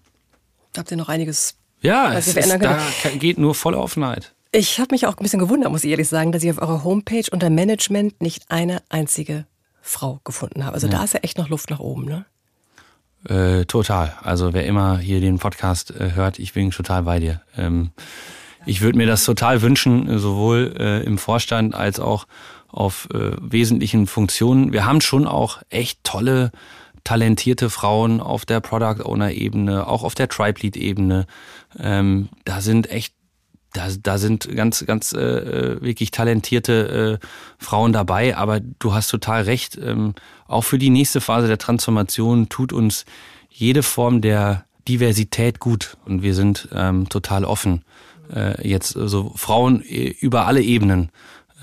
Habt 0.78 0.92
ihr 0.92 0.98
noch 0.98 1.10
einiges? 1.10 1.56
Ja, 1.82 2.14
Was 2.14 2.28
es 2.28 2.36
ist, 2.38 2.62
da 2.62 2.80
geht 3.18 3.38
nur 3.38 3.56
volle 3.56 3.78
Offenheit. 3.78 4.34
Ich 4.52 4.80
habe 4.80 4.94
mich 4.94 5.08
auch 5.08 5.18
ein 5.18 5.24
bisschen 5.24 5.40
gewundert, 5.40 5.72
muss 5.72 5.84
ich 5.86 5.92
ehrlich 5.92 6.10
sagen, 6.10 6.32
dass 6.34 6.44
ich 6.44 6.52
auf 6.52 6.62
eurer 6.62 6.84
Homepage 6.84 7.24
unter 7.32 7.50
Management 7.50 8.22
nicht 8.22 8.52
eine 8.52 8.84
einzige 8.90 9.46
Frau 9.82 10.20
gefunden 10.26 10.66
habe. 10.66 10.74
Also 10.76 10.88
da 10.88 11.04
ist 11.04 11.14
ja 11.14 11.22
echt 11.22 11.38
noch 11.38 11.50
Luft 11.50 11.70
nach 11.70 11.80
oben, 11.80 12.06
ne? 12.06 12.26
Äh, 13.28 13.66
total. 13.66 14.14
Also 14.22 14.54
wer 14.54 14.66
immer 14.66 14.98
hier 14.98 15.22
den 15.22 15.40
Podcast 15.40 15.92
äh, 15.92 16.12
hört, 16.14 16.40
ich 16.40 16.54
bin 16.54 16.72
total 16.72 17.04
bei 17.04 17.20
dir. 17.20 17.42
Ähm, 17.56 17.92
ich 18.66 18.82
würde 18.82 18.98
mir 18.98 19.08
das 19.08 19.26
total 19.26 19.62
wünschen, 19.62 20.10
äh, 20.10 20.20
sowohl 20.20 20.76
äh, 20.78 21.04
im 21.04 21.18
Vorstand 21.18 21.76
als 21.76 22.00
auch 22.00 22.28
auf 22.68 23.10
äh, 23.14 23.32
wesentlichen 23.42 24.08
Funktionen. 24.08 24.72
Wir 24.72 24.86
haben 24.86 25.02
schon 25.02 25.28
auch 25.28 25.62
echt 25.70 26.04
tolle, 26.04 26.52
talentierte 27.04 27.70
Frauen 27.70 28.22
auf 28.22 28.46
der 28.46 28.60
Product 28.62 29.04
Owner 29.04 29.32
Ebene, 29.32 29.88
auch 29.88 30.04
auf 30.04 30.16
der 30.16 30.30
Tribe 30.30 30.62
Lead 30.62 30.78
Ebene. 30.78 31.26
Ähm, 31.80 32.30
da 32.46 32.62
sind 32.62 32.90
echt 32.90 33.14
da, 33.74 33.88
da 34.02 34.18
sind 34.18 34.54
ganz, 34.54 34.86
ganz 34.86 35.14
äh, 35.14 35.82
wirklich 35.82 36.12
talentierte 36.12 37.20
äh, 37.22 37.26
Frauen 37.58 37.94
dabei, 37.94 38.36
aber 38.36 38.60
du 38.60 38.94
hast 38.94 39.08
total 39.08 39.44
recht. 39.44 39.78
Ähm, 39.78 40.14
auch 40.48 40.64
für 40.64 40.78
die 40.78 40.90
nächste 40.90 41.22
Phase 41.22 41.48
der 41.48 41.58
Transformation 41.58 42.50
tut 42.50 42.74
uns 42.74 43.06
jede 43.50 43.82
Form 43.82 44.22
der 44.22 44.66
Diversität 44.88 45.60
gut 45.60 45.98
und 46.06 46.22
wir 46.22 46.34
sind 46.34 46.68
ähm, 46.74 47.08
total 47.08 47.46
offen, 47.46 47.84
äh, 48.34 48.68
jetzt 48.68 48.90
so 48.90 49.34
Frauen 49.36 49.84
äh, 49.84 50.16
über 50.20 50.48
alle 50.48 50.62
Ebenen 50.62 51.10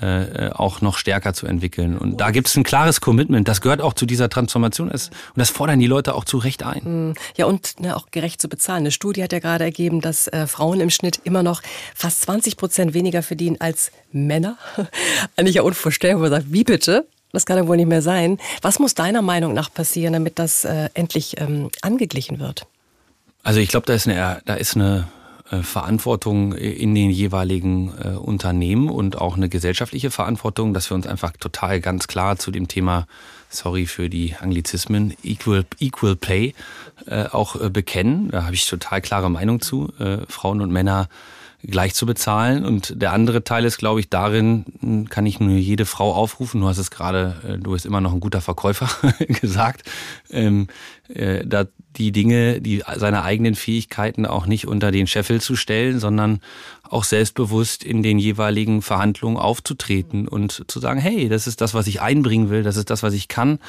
äh, 0.01 0.49
auch 0.51 0.81
noch 0.81 0.97
stärker 0.97 1.33
zu 1.33 1.45
entwickeln. 1.45 1.97
Und 1.97 2.21
da 2.21 2.31
gibt 2.31 2.47
es 2.47 2.55
ein 2.55 2.63
klares 2.63 3.01
Commitment. 3.01 3.47
Das 3.47 3.59
gehört 3.59 3.81
auch 3.81 3.93
zu 3.93 4.05
dieser 4.05 4.29
Transformation. 4.29 4.89
Und 4.89 5.11
das 5.35 5.49
fordern 5.49 5.79
die 5.79 5.87
Leute 5.87 6.15
auch 6.15 6.23
zu 6.23 6.37
Recht 6.37 6.63
ein. 6.63 6.81
Hm. 6.83 7.13
Ja, 7.35 7.47
und 7.47 7.79
ne, 7.81 7.95
auch 7.97 8.09
gerecht 8.11 8.39
zu 8.39 8.47
bezahlen. 8.47 8.83
Eine 8.83 8.91
Studie 8.91 9.23
hat 9.23 9.33
ja 9.33 9.39
gerade 9.39 9.65
ergeben, 9.65 9.99
dass 9.99 10.27
äh, 10.29 10.47
Frauen 10.47 10.79
im 10.79 10.89
Schnitt 10.89 11.19
immer 11.25 11.43
noch 11.43 11.61
fast 11.93 12.21
20 12.21 12.55
Prozent 12.55 12.93
weniger 12.93 13.23
verdienen 13.23 13.57
als 13.59 13.91
Männer. 14.13 14.57
Eigentlich 15.35 15.55
ja 15.55 15.63
unvorstellbar. 15.63 16.21
Man 16.21 16.31
sagt, 16.31 16.53
wie 16.53 16.63
bitte? 16.63 17.05
Das 17.31 17.45
kann 17.45 17.57
ja 17.57 17.67
wohl 17.67 17.77
nicht 17.77 17.89
mehr 17.89 18.01
sein. 18.01 18.39
Was 18.61 18.79
muss 18.79 18.95
deiner 18.95 19.21
Meinung 19.21 19.53
nach 19.53 19.71
passieren, 19.71 20.13
damit 20.13 20.39
das 20.39 20.65
äh, 20.65 20.89
endlich 20.93 21.39
ähm, 21.39 21.69
angeglichen 21.81 22.39
wird? 22.39 22.65
Also 23.43 23.59
ich 23.59 23.69
glaube, 23.69 23.85
da 23.85 23.93
ist 23.93 24.07
eine, 24.07 24.41
da 24.45 24.53
ist 24.55 24.75
eine 24.75 25.07
äh, 25.07 25.18
Verantwortung 25.63 26.53
in 26.53 26.93
den 26.93 27.09
jeweiligen 27.09 27.91
äh, 28.03 28.09
Unternehmen 28.09 28.89
und 28.89 29.17
auch 29.17 29.35
eine 29.35 29.49
gesellschaftliche 29.49 30.11
Verantwortung, 30.11 30.73
dass 30.73 30.91
wir 30.91 30.95
uns 30.95 31.07
einfach 31.07 31.31
total 31.39 31.79
ganz 31.79 32.07
klar 32.07 32.37
zu 32.37 32.51
dem 32.51 32.67
Thema, 32.67 33.07
sorry 33.49 33.87
für 33.87 34.09
die 34.09 34.35
Anglizismen, 34.39 35.15
Equal, 35.23 35.65
Equal 35.79 36.15
Pay 36.15 36.53
äh, 37.07 37.25
auch 37.25 37.59
äh, 37.59 37.69
bekennen. 37.69 38.29
Da 38.29 38.43
habe 38.43 38.53
ich 38.53 38.67
total 38.67 39.01
klare 39.01 39.31
Meinung 39.31 39.59
zu. 39.59 39.91
Äh, 39.99 40.19
Frauen 40.27 40.61
und 40.61 40.71
Männer 40.71 41.09
gleich 41.63 41.93
zu 41.93 42.05
bezahlen. 42.05 42.65
Und 42.65 43.01
der 43.01 43.13
andere 43.13 43.43
Teil 43.43 43.65
ist, 43.65 43.77
glaube 43.77 43.99
ich, 43.99 44.09
darin 44.09 45.07
kann 45.09 45.25
ich 45.25 45.39
nur 45.39 45.57
jede 45.57 45.85
Frau 45.85 46.13
aufrufen. 46.13 46.61
Du 46.61 46.67
hast 46.67 46.77
es 46.77 46.91
gerade, 46.91 47.35
äh, 47.47 47.57
du 47.57 47.71
bist 47.71 47.85
immer 47.85 48.01
noch 48.01 48.13
ein 48.13 48.19
guter 48.19 48.41
Verkäufer 48.41 48.89
gesagt, 49.27 49.83
ähm, 50.29 50.67
äh, 51.09 51.45
da 51.45 51.65
die 51.95 52.11
Dinge, 52.11 52.61
die 52.61 52.83
seine 52.95 53.23
eigenen 53.23 53.55
Fähigkeiten 53.55 54.25
auch 54.25 54.45
nicht 54.45 54.67
unter 54.67 54.91
den 54.91 55.07
Scheffel 55.07 55.41
zu 55.41 55.55
stellen, 55.55 55.99
sondern 55.99 56.39
auch 56.83 57.03
selbstbewusst 57.03 57.83
in 57.83 58.03
den 58.03 58.19
jeweiligen 58.19 58.81
Verhandlungen 58.81 59.37
aufzutreten 59.37 60.27
und 60.27 60.65
zu 60.67 60.79
sagen, 60.79 60.99
hey, 60.99 61.29
das 61.29 61.47
ist 61.47 61.61
das, 61.61 61.73
was 61.73 61.87
ich 61.87 62.01
einbringen 62.01 62.49
will, 62.49 62.63
das 62.63 62.77
ist 62.77 62.89
das, 62.89 63.03
was 63.03 63.13
ich 63.13 63.27
kann, 63.27 63.59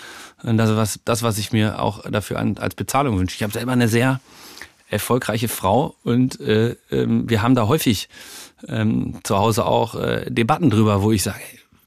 das 0.43 0.77
was, 0.77 1.01
das, 1.05 1.23
was 1.23 1.39
ich 1.39 1.51
mir 1.51 1.83
auch 1.83 2.09
dafür 2.11 2.39
an, 2.39 2.57
als 2.59 2.75
Bezahlung 2.75 3.19
wünsche. 3.19 3.37
Ich 3.37 3.43
habe 3.43 3.53
selber 3.53 3.73
eine 3.73 3.89
sehr 3.89 4.21
erfolgreiche 4.91 5.49
Frau 5.49 5.97
und 6.05 6.41
äh, 6.41 6.77
ähm, 6.91 7.29
wir 7.31 7.43
haben 7.43 7.55
da 7.55 7.69
häufig 7.69 8.09
ähm, 8.69 9.21
zu 9.23 9.39
Hause 9.39 9.65
auch 9.65 9.95
äh, 9.95 10.27
Debatten 10.29 10.71
drüber, 10.71 11.03
wo 11.03 11.13
ich 11.13 11.23
sage, 11.23 11.41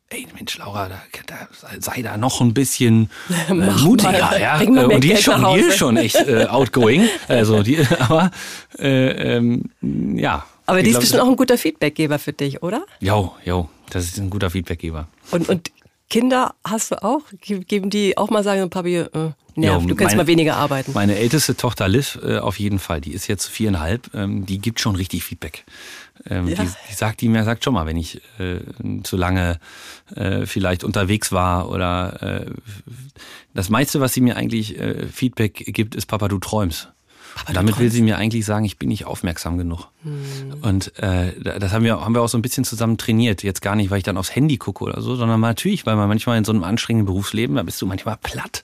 ey 0.09 0.27
Mensch, 0.35 0.57
Laura, 0.57 0.89
da, 0.89 1.01
da, 1.25 1.47
sei 1.79 2.01
da 2.01 2.17
noch 2.17 2.39
ein 2.41 2.53
bisschen 2.53 3.09
äh, 3.49 3.53
mutiger, 3.53 4.11
mal, 4.11 4.39
ja. 4.39 4.59
Und 4.59 5.03
die 5.03 5.11
ist 5.11 5.23
schon, 5.23 5.43
die 5.55 5.61
ist 5.61 5.77
schon 5.77 5.97
echt 5.97 6.15
äh, 6.15 6.45
outgoing. 6.49 7.07
Also 7.27 7.63
die, 7.63 7.85
aber 7.99 8.31
äh, 8.79 9.35
ähm, 9.35 9.69
ja. 10.15 10.45
Aber 10.65 10.81
die 10.81 10.91
ist 10.91 10.99
bestimmt 10.99 11.21
auch 11.21 11.27
ein 11.27 11.35
guter 11.35 11.57
Feedbackgeber 11.57 12.19
für 12.19 12.31
dich, 12.31 12.63
oder? 12.63 12.85
Jo, 13.01 13.33
jo, 13.43 13.69
das 13.89 14.05
ist 14.05 14.17
ein 14.17 14.29
guter 14.29 14.49
Feedbackgeber. 14.49 15.07
Und, 15.31 15.49
und 15.49 15.71
Kinder 16.13 16.53
hast 16.63 16.91
du 16.91 17.03
auch? 17.03 17.23
Geben 17.41 17.89
die 17.89 18.19
auch 18.19 18.29
mal 18.29 18.43
sagen, 18.43 18.69
Papi, 18.69 18.97
äh, 18.97 19.07
nerv, 19.55 19.81
ja, 19.81 19.87
du 19.87 19.95
kannst 19.95 20.11
meine, 20.11 20.17
mal 20.17 20.27
weniger 20.27 20.57
arbeiten? 20.57 20.91
Meine 20.93 21.15
älteste 21.15 21.57
Tochter 21.57 21.87
Liv 21.87 22.19
äh, 22.23 22.37
auf 22.37 22.59
jeden 22.59 22.77
Fall, 22.77 23.01
die 23.01 23.13
ist 23.13 23.25
jetzt 23.25 23.47
viereinhalb, 23.47 24.13
ähm, 24.13 24.45
die 24.45 24.59
gibt 24.59 24.79
schon 24.79 24.95
richtig 24.95 25.23
Feedback. 25.23 25.65
Ähm, 26.29 26.47
ja. 26.47 26.63
die, 26.63 26.69
die, 26.87 26.93
sagt 26.93 27.21
die 27.21 27.29
mir, 27.29 27.43
sagt 27.43 27.63
schon 27.63 27.73
mal, 27.73 27.87
wenn 27.87 27.97
ich 27.97 28.21
äh, 28.37 28.59
zu 29.01 29.17
lange 29.17 29.59
äh, 30.15 30.45
vielleicht 30.45 30.83
unterwegs 30.83 31.31
war 31.31 31.71
oder 31.71 32.21
äh, 32.45 32.51
das 33.55 33.69
meiste, 33.69 33.99
was 33.99 34.13
sie 34.13 34.21
mir 34.21 34.37
eigentlich 34.37 34.77
äh, 34.77 35.07
Feedback 35.07 35.63
gibt, 35.73 35.95
ist 35.95 36.05
Papa, 36.05 36.27
du 36.27 36.37
träumst. 36.37 36.92
Aber 37.43 37.53
damit 37.53 37.79
will 37.79 37.91
sie 37.91 38.01
mir 38.01 38.17
eigentlich 38.17 38.45
sagen, 38.45 38.65
ich 38.65 38.77
bin 38.77 38.89
nicht 38.89 39.05
aufmerksam 39.05 39.57
genug. 39.57 39.87
Hm. 40.03 40.61
Und 40.61 40.97
äh, 40.99 41.33
das 41.41 41.71
haben 41.73 41.83
wir, 41.83 41.99
haben 41.99 42.13
wir 42.13 42.21
auch 42.21 42.29
so 42.29 42.37
ein 42.37 42.41
bisschen 42.41 42.63
zusammen 42.63 42.97
trainiert. 42.97 43.43
Jetzt 43.43 43.61
gar 43.61 43.75
nicht, 43.75 43.89
weil 43.89 43.97
ich 43.97 44.03
dann 44.03 44.17
aufs 44.17 44.35
Handy 44.35 44.57
gucke 44.57 44.83
oder 44.83 45.01
so, 45.01 45.15
sondern 45.15 45.39
natürlich, 45.41 45.85
weil 45.85 45.95
man 45.95 46.07
manchmal 46.07 46.37
in 46.37 46.45
so 46.45 46.51
einem 46.51 46.63
anstrengenden 46.63 47.05
Berufsleben, 47.05 47.55
da 47.55 47.63
bist 47.63 47.81
du 47.81 47.85
manchmal 47.85 48.17
platt. 48.17 48.63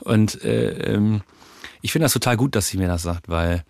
Und 0.00 0.42
äh, 0.44 0.94
ähm, 0.94 1.22
ich 1.80 1.92
finde 1.92 2.04
das 2.04 2.12
total 2.12 2.36
gut, 2.36 2.54
dass 2.54 2.68
sie 2.68 2.76
mir 2.76 2.88
das 2.88 3.02
sagt, 3.02 3.28
weil 3.28 3.64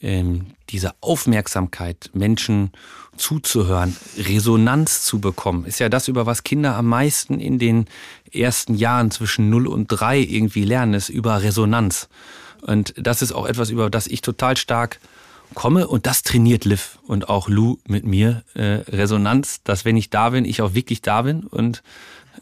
ähm, 0.00 0.46
diese 0.70 0.92
Aufmerksamkeit, 1.00 2.10
Menschen 2.12 2.72
zuzuhören, 3.16 3.96
Resonanz 4.18 5.04
zu 5.04 5.20
bekommen, 5.20 5.64
ist 5.64 5.80
ja 5.80 5.88
das, 5.88 6.08
über 6.08 6.26
was 6.26 6.44
Kinder 6.44 6.76
am 6.76 6.86
meisten 6.86 7.40
in 7.40 7.58
den 7.58 7.86
ersten 8.32 8.74
Jahren 8.74 9.10
zwischen 9.10 9.48
0 9.48 9.66
und 9.66 9.88
3 9.88 10.18
irgendwie 10.18 10.64
lernen, 10.64 10.94
ist 10.94 11.08
über 11.08 11.42
Resonanz. 11.42 12.08
Und 12.62 12.94
das 12.96 13.22
ist 13.22 13.32
auch 13.32 13.46
etwas, 13.46 13.70
über 13.70 13.90
das 13.90 14.06
ich 14.06 14.22
total 14.22 14.56
stark 14.56 14.98
komme 15.54 15.86
und 15.86 16.06
das 16.06 16.22
trainiert 16.22 16.64
Liv 16.64 16.98
und 17.06 17.28
auch 17.28 17.48
Lou 17.48 17.78
mit 17.86 18.04
mir 18.04 18.42
äh, 18.54 18.80
Resonanz, 18.88 19.62
dass 19.62 19.84
wenn 19.84 19.96
ich 19.96 20.10
da 20.10 20.30
bin, 20.30 20.44
ich 20.44 20.60
auch 20.60 20.74
wirklich 20.74 21.02
da 21.02 21.22
bin 21.22 21.44
und 21.44 21.82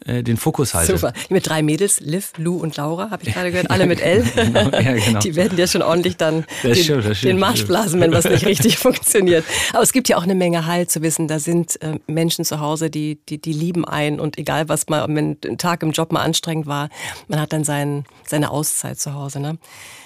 äh, 0.05 0.23
den 0.23 0.37
Fokus 0.37 0.73
halte. 0.73 0.97
Super. 0.97 1.13
Mit 1.29 1.47
drei 1.47 1.61
Mädels, 1.61 1.99
Liv, 2.01 2.33
Lou 2.37 2.57
und 2.57 2.75
Laura, 2.75 3.11
habe 3.11 3.23
ich 3.23 3.33
gerade 3.33 3.51
gehört, 3.51 3.71
alle 3.71 3.85
mit 3.85 4.01
L. 4.01 4.23
genau, 4.35 4.69
ja, 4.69 4.93
genau. 4.93 5.19
Die 5.23 5.35
werden 5.35 5.57
ja 5.57 5.67
schon 5.67 5.81
ordentlich 5.81 6.17
dann 6.17 6.45
den, 6.63 6.75
stimmt, 6.75 7.23
den 7.23 7.39
Marsch 7.39 7.65
blasen, 7.65 8.01
wenn 8.01 8.11
was 8.11 8.25
nicht 8.25 8.45
richtig 8.45 8.77
funktioniert. 8.79 9.45
Aber 9.71 9.83
es 9.83 9.93
gibt 9.93 10.09
ja 10.09 10.17
auch 10.17 10.23
eine 10.23 10.35
Menge 10.35 10.65
Halt 10.65 10.91
zu 10.91 11.01
wissen, 11.01 11.27
da 11.27 11.39
sind 11.39 11.81
äh, 11.81 11.99
Menschen 12.07 12.43
zu 12.43 12.59
Hause, 12.59 12.89
die, 12.89 13.19
die, 13.29 13.39
die 13.39 13.53
lieben 13.53 13.85
einen 13.85 14.19
und 14.19 14.37
egal 14.37 14.67
was 14.67 14.87
mal, 14.89 15.05
wenn 15.07 15.37
ein 15.45 15.57
Tag 15.57 15.83
im 15.83 15.91
Job 15.91 16.11
mal 16.11 16.21
anstrengend 16.21 16.67
war, 16.67 16.89
man 17.27 17.39
hat 17.39 17.53
dann 17.53 17.63
sein, 17.63 18.05
seine 18.27 18.51
Auszeit 18.51 18.99
zu 18.99 19.13
Hause. 19.13 19.39
Ne? 19.39 19.57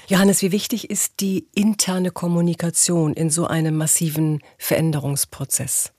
Johannes, 0.09 0.41
wie 0.41 0.51
wichtig 0.51 0.89
ist 0.89 1.21
die 1.21 1.45
interne 1.55 2.11
Kommunikation 2.11 3.13
in 3.13 3.29
so 3.29 3.47
einem 3.47 3.77
massiven 3.77 4.41
Veränderungsprozess? 4.57 5.93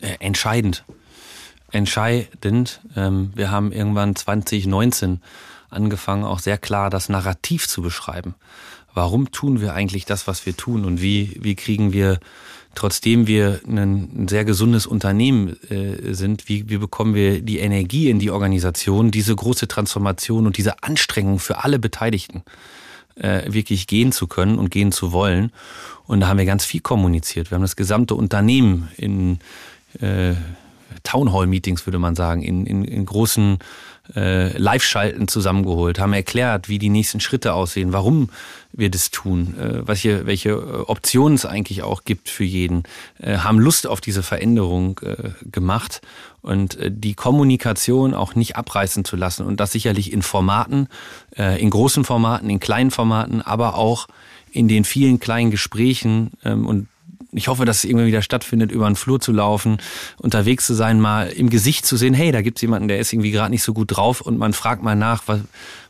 Äh, 0.00 0.16
entscheidend 0.20 0.84
entscheidend. 1.72 2.80
Ähm, 2.96 3.30
wir 3.34 3.50
haben 3.50 3.72
irgendwann 3.72 4.16
2019 4.16 5.20
angefangen, 5.68 6.24
auch 6.24 6.40
sehr 6.40 6.58
klar 6.58 6.90
das 6.90 7.08
Narrativ 7.08 7.68
zu 7.68 7.82
beschreiben. 7.82 8.34
Warum 8.92 9.30
tun 9.30 9.60
wir 9.60 9.74
eigentlich 9.74 10.04
das, 10.04 10.26
was 10.26 10.46
wir 10.46 10.56
tun 10.56 10.84
und 10.84 11.00
wie, 11.00 11.38
wie 11.40 11.54
kriegen 11.54 11.92
wir, 11.92 12.18
trotzdem 12.74 13.28
wir 13.28 13.60
ein, 13.66 14.26
sehr 14.28 14.44
gesundes 14.44 14.86
Unternehmen 14.86 15.56
äh, 15.70 16.12
sind, 16.12 16.48
wie, 16.48 16.68
wie 16.68 16.78
bekommen 16.78 17.14
wir 17.14 17.40
die 17.40 17.60
Energie 17.60 18.10
in 18.10 18.18
die 18.18 18.30
Organisation, 18.30 19.12
diese 19.12 19.34
große 19.34 19.68
Transformation 19.68 20.46
und 20.46 20.56
diese 20.56 20.82
Anstrengung 20.82 21.38
für 21.38 21.62
alle 21.62 21.78
Beteiligten 21.78 22.42
äh, 23.16 23.52
wirklich 23.52 23.86
gehen 23.86 24.12
zu 24.12 24.26
können 24.26 24.58
und 24.58 24.70
gehen 24.70 24.92
zu 24.92 25.12
wollen. 25.12 25.52
Und 26.06 26.20
da 26.20 26.28
haben 26.28 26.38
wir 26.38 26.46
ganz 26.46 26.64
viel 26.64 26.80
kommuniziert. 26.80 27.50
Wir 27.50 27.56
haben 27.56 27.62
das 27.62 27.76
gesamte 27.76 28.14
Unternehmen 28.14 28.88
in 28.96 29.38
äh, 30.00 30.34
Townhall-Meetings, 31.02 31.86
würde 31.86 31.98
man 31.98 32.16
sagen, 32.16 32.42
in, 32.42 32.66
in, 32.66 32.84
in 32.84 33.06
großen 33.06 33.58
äh, 34.16 34.56
Live-Schalten 34.56 35.28
zusammengeholt, 35.28 35.98
haben 35.98 36.12
erklärt, 36.12 36.68
wie 36.68 36.78
die 36.78 36.88
nächsten 36.88 37.20
Schritte 37.20 37.54
aussehen, 37.54 37.92
warum 37.92 38.30
wir 38.72 38.90
das 38.90 39.10
tun, 39.10 39.56
äh, 39.58 39.86
welche, 39.86 40.26
welche 40.26 40.50
äh, 40.50 40.84
Optionen 40.86 41.34
es 41.34 41.46
eigentlich 41.46 41.82
auch 41.82 42.04
gibt 42.04 42.28
für 42.28 42.44
jeden, 42.44 42.84
äh, 43.18 43.38
haben 43.38 43.58
Lust 43.58 43.86
auf 43.86 44.00
diese 44.00 44.22
Veränderung 44.22 45.00
äh, 45.02 45.30
gemacht 45.50 46.00
und 46.42 46.76
äh, 46.76 46.90
die 46.92 47.14
Kommunikation 47.14 48.14
auch 48.14 48.34
nicht 48.34 48.56
abreißen 48.56 49.04
zu 49.04 49.16
lassen 49.16 49.46
und 49.46 49.60
das 49.60 49.72
sicherlich 49.72 50.12
in 50.12 50.22
Formaten, 50.22 50.88
äh, 51.36 51.60
in 51.60 51.70
großen 51.70 52.04
Formaten, 52.04 52.48
in 52.48 52.60
kleinen 52.60 52.90
Formaten, 52.90 53.42
aber 53.42 53.74
auch 53.74 54.08
in 54.52 54.68
den 54.68 54.84
vielen 54.84 55.20
kleinen 55.20 55.50
Gesprächen 55.50 56.32
ähm, 56.44 56.66
und 56.66 56.88
ich 57.32 57.48
hoffe, 57.48 57.64
dass 57.64 57.78
es 57.78 57.84
irgendwann 57.84 58.06
wieder 58.06 58.22
stattfindet, 58.22 58.72
über 58.72 58.86
einen 58.86 58.96
Flur 58.96 59.20
zu 59.20 59.32
laufen, 59.32 59.78
unterwegs 60.18 60.66
zu 60.66 60.74
sein, 60.74 61.00
mal 61.00 61.28
im 61.28 61.50
Gesicht 61.50 61.86
zu 61.86 61.96
sehen, 61.96 62.14
hey, 62.14 62.32
da 62.32 62.42
gibt's 62.42 62.60
jemanden, 62.62 62.88
der 62.88 62.98
ist 62.98 63.12
irgendwie 63.12 63.30
gerade 63.30 63.50
nicht 63.50 63.62
so 63.62 63.72
gut 63.72 63.96
drauf 63.96 64.20
und 64.20 64.38
man 64.38 64.52
fragt 64.52 64.82
mal 64.82 64.96
nach, 64.96 65.22
was, 65.26 65.40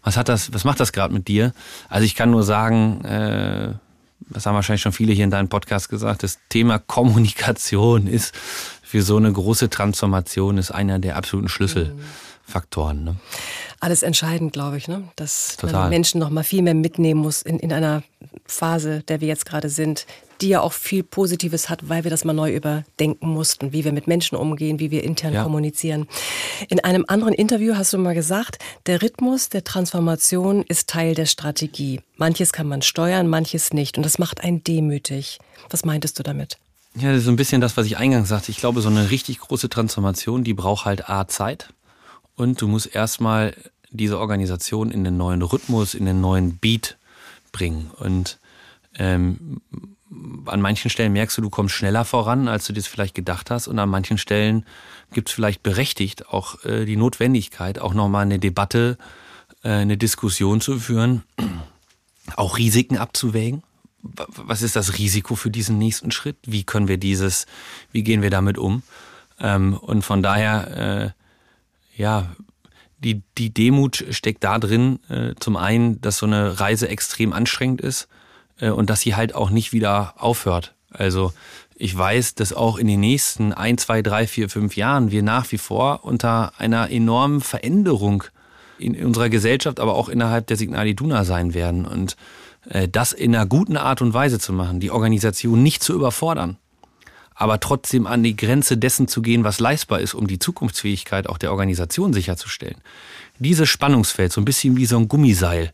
was 0.03 0.17
hat 0.17 0.29
das, 0.29 0.53
was 0.53 0.65
macht 0.65 0.81
das 0.81 0.93
gerade 0.93 1.15
mit 1.15 1.29
dir? 1.29 1.53
Also 1.89 2.05
ich 2.05 2.15
kann 2.15 2.31
nur 2.31 2.43
sagen, 2.43 3.05
äh, 3.05 3.73
das 4.29 4.47
haben 4.47 4.55
wahrscheinlich 4.55 4.83
schon 4.83 4.93
viele 4.93 5.13
hier 5.13 5.25
in 5.25 5.31
deinem 5.31 5.49
Podcast 5.49 5.89
gesagt, 5.89 6.23
das 6.23 6.39
Thema 6.49 6.79
Kommunikation 6.79 8.07
ist 8.07 8.35
für 8.83 9.03
so 9.03 9.17
eine 9.17 9.33
große 9.33 9.71
Transformation 9.71 10.59
ist 10.59 10.73
einer 10.73 10.99
der 10.99 11.17
absoluten 11.17 11.49
Schlüsselfaktoren. 11.49 13.05
Ne? 13.05 13.17
Alles 13.79 14.03
entscheidend, 14.03 14.53
glaube 14.53 14.77
ich, 14.77 14.89
ne? 14.89 15.05
dass 15.17 15.57
Total. 15.57 15.83
man 15.83 15.91
Menschen 15.91 16.21
noch 16.21 16.31
mal 16.31 16.45
viel 16.45 16.63
mehr 16.63 16.75
mitnehmen 16.75 17.21
muss 17.21 17.43
in, 17.43 17.59
in 17.61 17.73
einer 17.73 18.03
Phase, 18.47 19.03
der 19.09 19.21
wir 19.21 19.29
jetzt 19.29 19.47
gerade 19.47 19.69
sind, 19.69 20.07
die 20.41 20.49
ja 20.49 20.61
auch 20.61 20.73
viel 20.73 21.03
Positives 21.03 21.69
hat, 21.69 21.89
weil 21.89 22.05
wir 22.05 22.11
das 22.11 22.25
mal 22.25 22.33
neu 22.33 22.55
überdenken 22.55 23.29
mussten, 23.29 23.73
wie 23.73 23.85
wir 23.85 23.93
mit 23.93 24.07
Menschen 24.07 24.37
umgehen, 24.37 24.79
wie 24.79 24.91
wir 24.91 25.05
intern 25.05 25.35
ja. 25.35 25.43
kommunizieren. 25.43 26.07
In 26.69 26.81
einem 26.81 27.05
anderen 27.09 27.35
Interview 27.35 27.75
hast 27.77 27.93
du 27.93 27.99
mal 27.99 28.15
gesagt, 28.15 28.59
der 28.87 29.03
Rhythmus 29.03 29.49
der 29.49 29.65
Transformation 29.65 30.63
ist 30.63 30.89
Teil 30.89 31.15
der 31.15 31.27
Strategie. 31.27 32.01
Manches 32.17 32.53
kann 32.53 32.69
man 32.69 32.83
steuern, 32.83 33.29
manches 33.29 33.73
nicht. 33.73 33.97
Und 33.97 34.05
das 34.05 34.19
macht 34.19 34.43
einen 34.43 34.65
demütig. 34.65 35.39
Was 35.69 35.85
meintest 35.85 36.19
du 36.19 36.23
damit? 36.23 36.59
Ja, 36.97 37.11
das 37.11 37.19
ist 37.19 37.25
so 37.25 37.31
ein 37.31 37.37
bisschen 37.37 37.61
das, 37.61 37.77
was 37.77 37.87
ich 37.87 37.99
eingangs 37.99 38.29
sagte. 38.29 38.51
Ich 38.51 38.59
glaube, 38.59 38.81
so 38.81 38.89
eine 38.89 39.11
richtig 39.11 39.39
große 39.39 39.69
Transformation, 39.69 40.43
die 40.43 40.55
braucht 40.55 40.85
halt 40.85 41.09
A 41.09 41.29
Zeit. 41.29 41.73
Und 42.35 42.61
du 42.61 42.69
musst 42.69 42.95
erstmal 42.95 43.55
diese 43.91 44.19
Organisation 44.19 44.91
in 44.91 45.05
den 45.05 45.17
neuen 45.17 45.43
Rhythmus, 45.43 45.95
in 45.95 46.07
den 46.07 46.21
neuen 46.21 46.57
Beat 46.59 46.97
bringen. 47.53 47.91
Und 47.99 48.39
ähm, 48.99 49.61
an 50.47 50.61
manchen 50.61 50.91
Stellen 50.91 51.13
merkst 51.13 51.39
du, 51.39 51.43
du 51.43 51.51
kommst 51.51 51.75
schneller 51.75 52.05
voran, 52.05 52.49
als 52.49 52.67
du 52.67 52.73
das 52.73 52.87
vielleicht 52.87 53.15
gedacht 53.15 53.51
hast. 53.51 53.69
Und 53.69 53.79
an 53.79 53.89
manchen 53.89 54.19
Stellen 54.19 54.65
gibt 55.13 55.29
es 55.29 55.35
vielleicht 55.35 55.63
berechtigt 55.63 56.29
auch 56.29 56.65
äh, 56.65 56.85
die 56.85 56.97
Notwendigkeit, 56.97 57.79
auch 57.79 57.95
nochmal 57.95 58.23
eine 58.23 58.39
Debatte, 58.39 58.99
äh, 59.63 59.71
eine 59.71 59.97
Diskussion 59.97 60.61
zu 60.61 60.79
führen, 60.81 61.23
auch 62.37 62.59
Risiken 62.59 62.99
abzuwägen. 62.99 63.63
Was 64.03 64.63
ist 64.63 64.77
das 64.77 64.99
Risiko 64.99 65.35
für 65.35 65.51
diesen 65.51 65.79
nächsten 65.79 66.11
Schritt? 66.11 66.39
Wie 66.45 66.65
können 66.65 66.89
wir 66.89 66.97
dieses, 66.97 67.47
wie 67.93 68.03
gehen 68.03 68.23
wir 68.23 68.31
damit 68.31 68.59
um? 68.59 68.83
Ähm, 69.39 69.77
und 69.77 70.03
von 70.03 70.23
daher, 70.23 71.15
äh, 71.97 72.01
ja, 72.01 72.35
die, 72.99 73.23
die 73.39 73.53
Demut 73.53 74.05
steckt 74.11 74.43
da 74.43 74.59
drin, 74.59 74.99
äh, 75.09 75.35
zum 75.39 75.57
einen, 75.57 76.01
dass 76.01 76.19
so 76.19 76.27
eine 76.27 76.59
Reise 76.61 76.89
extrem 76.89 77.33
anstrengend 77.33 77.81
ist 77.81 78.09
und 78.69 78.91
dass 78.91 79.01
sie 79.01 79.15
halt 79.15 79.35
auch 79.35 79.51
nicht 79.51 79.73
wieder 79.73 80.15
aufhört. 80.19 80.75
Also 80.93 81.33
ich 81.77 81.97
weiß, 81.97 82.35
dass 82.35 82.53
auch 82.53 82.77
in 82.77 82.87
den 82.87 83.01
nächsten 83.01 83.55
ein, 83.55 83.79
zwei, 83.79 84.03
drei, 84.03 84.27
vier, 84.27 84.51
fünf 84.51 84.77
Jahren 84.77 85.11
wir 85.11 85.23
nach 85.23 85.51
wie 85.51 85.59
vor 85.59 86.01
unter 86.05 86.53
einer 86.59 86.91
enormen 86.91 87.41
Veränderung 87.41 88.25
in 88.79 89.03
unserer 89.03 89.31
Gesellschaft, 89.31 89.81
aber 89.81 89.95
auch 89.95 90.09
innerhalb 90.09 90.47
der 90.47 90.57
Signal 90.57 90.87
Iduna 90.87 91.25
sein 91.25 91.55
werden. 91.55 91.87
Und 91.87 92.17
äh, 92.69 92.89
das 92.89 93.13
in 93.13 93.35
einer 93.35 93.47
guten 93.47 93.77
Art 93.77 94.03
und 94.03 94.13
Weise 94.13 94.39
zu 94.39 94.53
machen, 94.53 94.81
die 94.81 94.91
Organisation 94.91 95.63
nicht 95.63 95.83
zu 95.83 95.95
überfordern, 95.95 96.59
aber 97.35 97.61
trotzdem 97.61 98.07
an 98.07 98.23
die 98.23 98.37
Grenze 98.37 98.77
dessen 98.77 99.09
zu 99.09 99.23
gehen, 99.23 99.45
was 99.45 99.61
leistbar 99.61 100.01
ist, 100.01 100.13
um 100.13 100.27
die 100.27 100.39
Zukunftsfähigkeit 100.39 101.27
auch 101.27 101.39
der 101.39 101.53
Organisation 101.53 102.13
sicherzustellen. 102.13 102.77
Dieses 103.39 103.71
Spannungsfeld, 103.71 104.33
so 104.33 104.43
ein 104.43 104.45
bisschen 104.45 104.77
wie 104.77 104.85
so 104.85 104.99
ein 104.99 105.09
Gummiseil, 105.09 105.73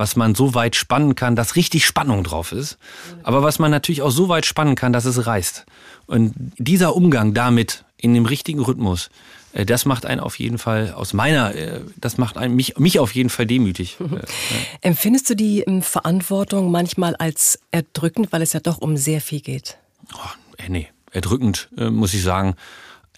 was 0.00 0.16
man 0.16 0.34
so 0.34 0.54
weit 0.54 0.76
spannen 0.76 1.14
kann, 1.14 1.36
dass 1.36 1.56
richtig 1.56 1.84
Spannung 1.84 2.24
drauf 2.24 2.52
ist, 2.52 2.78
aber 3.22 3.42
was 3.42 3.58
man 3.58 3.70
natürlich 3.70 4.00
auch 4.00 4.10
so 4.10 4.30
weit 4.30 4.46
spannen 4.46 4.74
kann, 4.74 4.94
dass 4.94 5.04
es 5.04 5.26
reißt. 5.26 5.66
Und 6.06 6.32
dieser 6.56 6.96
Umgang 6.96 7.34
damit 7.34 7.84
in 7.98 8.14
dem 8.14 8.24
richtigen 8.24 8.60
Rhythmus, 8.60 9.10
äh, 9.52 9.66
das 9.66 9.84
macht 9.84 10.06
einen 10.06 10.20
auf 10.22 10.38
jeden 10.38 10.56
Fall 10.56 10.94
aus 10.94 11.12
meiner, 11.12 11.54
äh, 11.54 11.82
das 11.98 12.16
macht 12.16 12.38
einen, 12.38 12.56
mich, 12.56 12.78
mich 12.78 12.98
auf 12.98 13.14
jeden 13.14 13.28
Fall 13.28 13.44
demütig. 13.44 13.98
Äh, 14.00 14.88
Empfindest 14.88 15.28
du 15.28 15.36
die 15.36 15.60
ähm, 15.60 15.82
Verantwortung 15.82 16.70
manchmal 16.70 17.14
als 17.16 17.60
erdrückend, 17.70 18.32
weil 18.32 18.40
es 18.40 18.54
ja 18.54 18.60
doch 18.60 18.78
um 18.78 18.96
sehr 18.96 19.20
viel 19.20 19.42
geht? 19.42 19.76
Oh, 20.14 20.64
nee, 20.66 20.88
erdrückend, 21.12 21.68
muss 21.76 22.14
ich 22.14 22.22
sagen, 22.22 22.54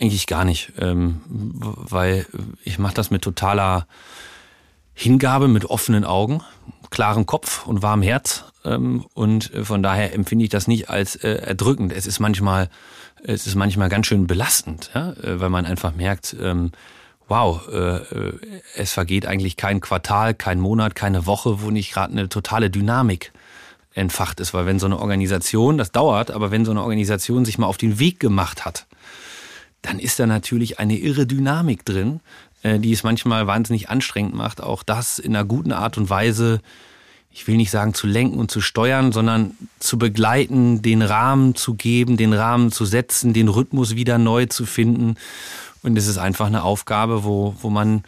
eigentlich 0.01 0.27
gar 0.27 0.45
nicht, 0.45 0.73
ähm, 0.81 1.21
weil 1.29 2.27
ich 2.65 2.81
mache 2.81 2.95
das 2.95 3.13
mit 3.13 3.23
totaler 3.23 3.87
Hingabe, 4.95 5.49
mit 5.49 5.67
offenen 5.67 6.05
Augen, 6.05 6.43
klarem 6.91 7.27
Kopf 7.27 7.67
und 7.67 7.83
warmem 7.83 8.03
Herz 8.03 8.45
ähm, 8.65 9.07
und 9.15 9.51
von 9.63 9.83
daher 9.83 10.15
empfinde 10.15 10.45
ich 10.45 10.51
das 10.51 10.69
nicht 10.69 10.91
als 10.91 11.17
erdrückend. 11.17 11.93
Es 11.93 12.07
ist 12.07 12.21
manchmal 12.21 12.69
es 13.25 13.47
ist 13.47 13.55
manchmal 13.55 13.89
ganz 13.89 14.07
schön 14.07 14.27
belastend? 14.27 14.91
Äh, 14.95 15.41
weil 15.41 15.51
man 15.51 15.65
einfach 15.65 15.95
merkt, 15.95 16.37
ähm, 16.41 16.73
wow, 17.29 17.67
äh, 17.69 17.97
äh, 17.97 18.39
es 18.77 18.93
vergeht 18.93 19.27
eigentlich 19.27 19.57
kein 19.57 19.81
Quartal, 19.81 20.35
kein 20.35 20.61
Monat, 20.61 20.95
keine 20.95 21.27
Woche, 21.27 21.63
wo 21.63 21.71
nicht 21.71 21.93
gerade 21.93 22.13
eine 22.13 22.29
totale 22.29 22.71
Dynamik 22.71 23.33
entfacht 23.95 24.41
ist. 24.41 24.55
Weil 24.55 24.67
wenn 24.67 24.79
so 24.79 24.87
eine 24.87 24.99
Organisation, 24.99 25.79
das 25.79 25.93
dauert, 25.93 26.31
aber 26.31 26.51
wenn 26.51 26.65
so 26.65 26.73
eine 26.73 26.83
Organisation 26.83 27.45
sich 27.45 27.59
mal 27.59 27.67
auf 27.67 27.79
den 27.79 27.99
Weg 27.99 28.21
gemacht 28.21 28.65
hat, 28.65 28.87
dann 29.83 29.99
ist 29.99 30.19
da 30.19 30.27
natürlich 30.27 30.79
eine 30.79 30.97
irre 30.97 31.27
Dynamik 31.27 31.85
drin, 31.85 32.21
äh, 32.21 32.52
die 32.65 32.93
es 32.93 33.03
manchmal 33.03 33.47
wahnsinnig 33.47 33.91
anstrengend 33.91 34.35
macht, 34.35 34.61
auch 34.61 34.85
das 34.85 35.19
in 35.19 35.35
einer 35.35 35.45
guten 35.45 35.73
Art 35.73 35.99
und 35.99 36.11
Weise 36.11 36.61
ich 37.35 37.47
will 37.47 37.57
nicht 37.57 37.71
sagen 37.71 37.95
zu 37.95 38.07
lenken 38.07 38.39
und 38.39 38.51
zu 38.51 38.61
steuern, 38.61 39.13
sondern 39.13 39.57
zu 39.79 39.99
begleiten, 39.99 40.83
den 40.83 41.03
Rahmen 41.03 41.55
zu 41.55 41.75
geben, 41.75 42.17
den 42.17 42.33
Rahmen 42.33 42.71
zu 42.71 42.85
setzen, 42.85 43.33
den 43.33 43.49
Rhythmus 43.49 43.97
wieder 43.97 44.19
neu 44.19 44.47
zu 44.47 44.67
finden. 44.67 45.17
Und 45.83 45.97
es 45.97 46.07
ist 46.07 46.19
einfach 46.19 46.47
eine 46.47 46.63
Aufgabe, 46.63 47.25
wo, 47.25 47.57
wo 47.61 47.71
man 47.71 48.05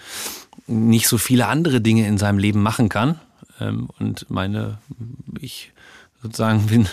nicht 0.66 1.08
so 1.08 1.18
viele 1.18 1.46
andere 1.46 1.80
Dinge 1.80 2.06
in 2.06 2.18
seinem 2.18 2.38
Leben 2.38 2.62
machen 2.62 2.88
kann. 2.88 3.18
Ähm, 3.60 3.88
und 3.98 4.30
meine, 4.30 4.78
ich 5.40 5.72
sozusagen 6.22 6.66
bin 6.66 6.86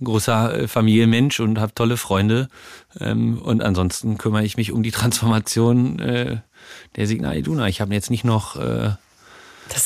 ein 0.00 0.04
großer 0.04 0.58
äh, 0.58 0.68
Familienmensch 0.68 1.38
und 1.38 1.60
habe 1.60 1.74
tolle 1.74 1.96
Freunde. 1.96 2.48
Ähm, 2.98 3.38
und 3.38 3.62
ansonsten 3.62 4.18
kümmere 4.18 4.44
ich 4.44 4.56
mich 4.56 4.72
um 4.72 4.82
die 4.82 4.90
Transformation 4.90 6.00
äh, 6.00 6.38
der 6.96 7.06
Signal 7.06 7.36
Iduna. 7.36 7.68
Ich 7.68 7.80
habe 7.80 7.94
jetzt 7.94 8.10
nicht 8.10 8.24
noch 8.24 8.56
äh, 8.56 8.90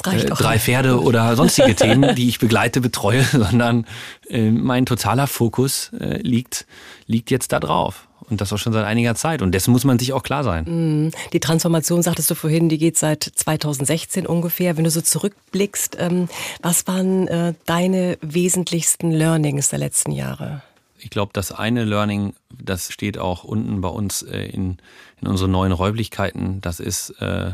äh, 0.04 0.24
drei 0.26 0.58
Pferde 0.58 1.00
oder 1.00 1.36
sonstige 1.36 1.74
Themen, 1.74 2.14
die 2.14 2.28
ich 2.28 2.38
begleite, 2.38 2.80
betreue, 2.80 3.22
sondern 3.32 3.86
äh, 4.28 4.50
mein 4.50 4.86
totaler 4.86 5.26
Fokus 5.26 5.92
äh, 5.98 6.18
liegt, 6.22 6.66
liegt 7.06 7.30
jetzt 7.30 7.52
da 7.52 7.60
drauf. 7.60 8.06
Und 8.28 8.40
das 8.40 8.52
auch 8.52 8.58
schon 8.58 8.72
seit 8.72 8.84
einiger 8.84 9.16
Zeit. 9.16 9.42
Und 9.42 9.52
dessen 9.52 9.72
muss 9.72 9.82
man 9.82 9.98
sich 9.98 10.12
auch 10.12 10.22
klar 10.22 10.44
sein. 10.44 11.06
Mm, 11.06 11.10
die 11.32 11.40
Transformation, 11.40 12.00
sagtest 12.02 12.30
du 12.30 12.36
vorhin, 12.36 12.68
die 12.68 12.78
geht 12.78 12.96
seit 12.96 13.24
2016 13.24 14.24
ungefähr. 14.24 14.76
Wenn 14.76 14.84
du 14.84 14.90
so 14.90 15.00
zurückblickst, 15.00 15.96
ähm, 15.98 16.28
was 16.62 16.86
waren 16.86 17.26
äh, 17.26 17.54
deine 17.66 18.18
wesentlichsten 18.20 19.10
Learnings 19.10 19.70
der 19.70 19.80
letzten 19.80 20.12
Jahre? 20.12 20.62
Ich 20.98 21.10
glaube, 21.10 21.32
das 21.32 21.50
eine 21.50 21.84
Learning, 21.84 22.34
das 22.50 22.92
steht 22.92 23.18
auch 23.18 23.42
unten 23.42 23.80
bei 23.80 23.88
uns 23.88 24.22
äh, 24.22 24.42
in, 24.42 24.78
in 25.20 25.28
unseren 25.28 25.50
neuen 25.50 25.72
Räumlichkeiten, 25.72 26.60
das 26.60 26.80
ist 26.80 27.10
äh, 27.20 27.52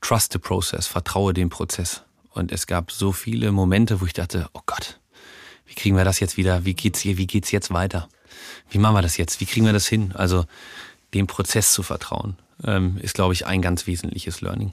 Trust 0.00 0.32
the 0.32 0.38
process, 0.38 0.86
vertraue 0.86 1.34
dem 1.34 1.50
Prozess. 1.50 2.02
Und 2.32 2.52
es 2.52 2.66
gab 2.66 2.90
so 2.90 3.12
viele 3.12 3.52
Momente, 3.52 4.00
wo 4.00 4.06
ich 4.06 4.12
dachte, 4.12 4.48
oh 4.54 4.60
Gott, 4.66 4.98
wie 5.66 5.74
kriegen 5.74 5.96
wir 5.96 6.04
das 6.04 6.20
jetzt 6.20 6.36
wieder? 6.36 6.64
Wie 6.64 6.74
geht's 6.74 7.00
hier? 7.00 7.18
Wie 7.18 7.26
geht's 7.26 7.50
jetzt 7.50 7.72
weiter? 7.72 8.08
Wie 8.70 8.78
machen 8.78 8.94
wir 8.94 9.02
das 9.02 9.16
jetzt? 9.16 9.40
Wie 9.40 9.46
kriegen 9.46 9.66
wir 9.66 9.72
das 9.72 9.86
hin? 9.86 10.12
Also 10.14 10.44
dem 11.14 11.26
Prozess 11.26 11.72
zu 11.72 11.82
vertrauen, 11.82 12.36
ähm, 12.64 12.98
ist, 13.02 13.14
glaube 13.14 13.34
ich, 13.34 13.46
ein 13.46 13.62
ganz 13.62 13.86
wesentliches 13.86 14.40
Learning. 14.40 14.72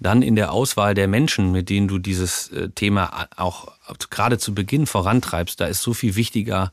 Dann 0.00 0.22
in 0.22 0.34
der 0.34 0.52
Auswahl 0.52 0.94
der 0.94 1.06
Menschen, 1.06 1.52
mit 1.52 1.68
denen 1.68 1.86
du 1.86 1.98
dieses 1.98 2.48
äh, 2.48 2.70
Thema 2.70 3.28
auch 3.36 3.72
gerade 4.10 4.38
zu 4.38 4.54
Beginn 4.54 4.86
vorantreibst, 4.86 5.60
da 5.60 5.66
ist 5.66 5.82
so 5.82 5.94
viel 5.94 6.16
wichtiger, 6.16 6.72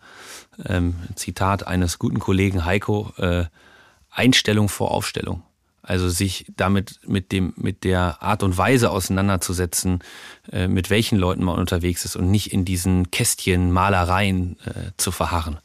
ähm, 0.66 0.96
Zitat 1.16 1.68
eines 1.68 2.00
guten 2.00 2.20
Kollegen 2.20 2.66
Heiko, 2.66 3.14
äh, 3.18 3.46
Einstellung 4.20 4.68
vor 4.68 4.92
Aufstellung. 4.92 5.44
Also 5.82 6.10
sich 6.10 6.46
damit 6.56 7.00
mit 7.08 7.32
dem 7.32 7.54
mit 7.56 7.84
der 7.84 8.22
Art 8.22 8.44
und 8.44 8.58
Weise 8.58 8.92
auseinanderzusetzen, 8.92 10.04
äh, 10.52 10.68
mit 10.68 10.90
welchen 10.90 11.18
Leuten 11.18 11.44
man 11.44 11.58
unterwegs 11.58 12.06
ist 12.06 12.16
und 12.16 12.30
nicht 12.30 12.54
in 12.54 12.66
diesen 12.66 13.12
Kästchen 13.12 13.72
Malereien 13.72 14.58
äh, 14.66 14.92
zu 14.98 15.12
verharren. 15.12 15.58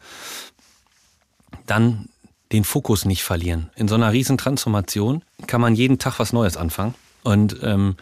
Dann 1.66 2.08
den 2.52 2.64
Fokus 2.64 3.04
nicht 3.04 3.24
verlieren. 3.24 3.70
In 3.74 3.88
so 3.88 3.96
einer 3.96 4.12
Riesentransformation 4.12 5.22
kann 5.46 5.60
man 5.60 5.74
jeden 5.74 5.98
Tag 5.98 6.18
was 6.20 6.32
Neues 6.32 6.56
anfangen 6.56 6.94
und 7.24 7.58
ähm, 7.62 7.96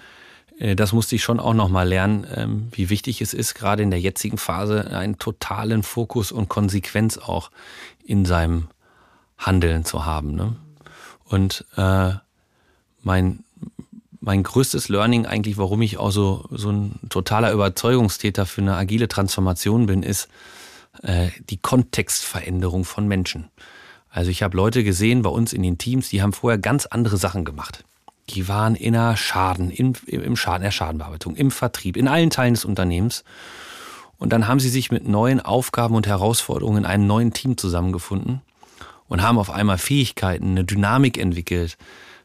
äh, 0.58 0.76
das 0.76 0.92
musste 0.92 1.16
ich 1.16 1.22
schon 1.22 1.40
auch 1.40 1.54
noch 1.54 1.70
mal 1.70 1.88
lernen, 1.88 2.26
ähm, 2.34 2.68
wie 2.72 2.90
wichtig 2.90 3.20
es 3.20 3.34
ist, 3.34 3.54
gerade 3.54 3.82
in 3.82 3.90
der 3.90 4.00
jetzigen 4.00 4.38
Phase 4.38 4.90
einen 4.96 5.18
totalen 5.18 5.82
Fokus 5.82 6.30
und 6.30 6.48
Konsequenz 6.48 7.18
auch 7.18 7.50
in 8.04 8.24
seinem 8.24 8.68
Handeln 9.46 9.84
zu 9.84 10.04
haben. 10.06 10.34
Ne? 10.34 10.56
Und 11.24 11.64
äh, 11.76 12.12
mein, 13.02 13.44
mein 14.20 14.42
größtes 14.42 14.88
Learning 14.88 15.26
eigentlich, 15.26 15.58
warum 15.58 15.82
ich 15.82 15.98
auch 15.98 16.10
so, 16.10 16.46
so 16.50 16.70
ein 16.70 17.00
totaler 17.08 17.52
Überzeugungstäter 17.52 18.46
für 18.46 18.60
eine 18.60 18.76
agile 18.76 19.08
Transformation 19.08 19.86
bin, 19.86 20.02
ist 20.02 20.28
äh, 21.02 21.28
die 21.50 21.56
Kontextveränderung 21.56 22.84
von 22.84 23.08
Menschen. 23.08 23.48
Also 24.10 24.30
ich 24.30 24.42
habe 24.42 24.56
Leute 24.56 24.84
gesehen 24.84 25.22
bei 25.22 25.30
uns 25.30 25.52
in 25.52 25.62
den 25.62 25.78
Teams, 25.78 26.10
die 26.10 26.22
haben 26.22 26.32
vorher 26.32 26.58
ganz 26.58 26.86
andere 26.86 27.16
Sachen 27.16 27.44
gemacht. 27.44 27.84
Die 28.28 28.46
waren 28.46 28.76
in 28.76 28.92
der 28.92 29.16
Schaden, 29.16 29.70
im, 29.70 29.94
im 30.06 30.36
Schaden, 30.36 30.62
der 30.62 30.70
Schadenbearbeitung, 30.70 31.34
im 31.34 31.50
Vertrieb, 31.50 31.96
in 31.96 32.08
allen 32.08 32.30
Teilen 32.30 32.54
des 32.54 32.64
Unternehmens. 32.64 33.24
Und 34.18 34.32
dann 34.32 34.46
haben 34.46 34.60
sie 34.60 34.68
sich 34.68 34.92
mit 34.92 35.08
neuen 35.08 35.40
Aufgaben 35.40 35.96
und 35.96 36.06
Herausforderungen 36.06 36.84
in 36.84 36.86
einem 36.86 37.06
neuen 37.06 37.32
Team 37.32 37.56
zusammengefunden 37.56 38.42
und 39.12 39.20
haben 39.20 39.36
auf 39.36 39.50
einmal 39.50 39.76
Fähigkeiten, 39.76 40.52
eine 40.52 40.64
Dynamik 40.64 41.18
entwickelt, 41.18 41.76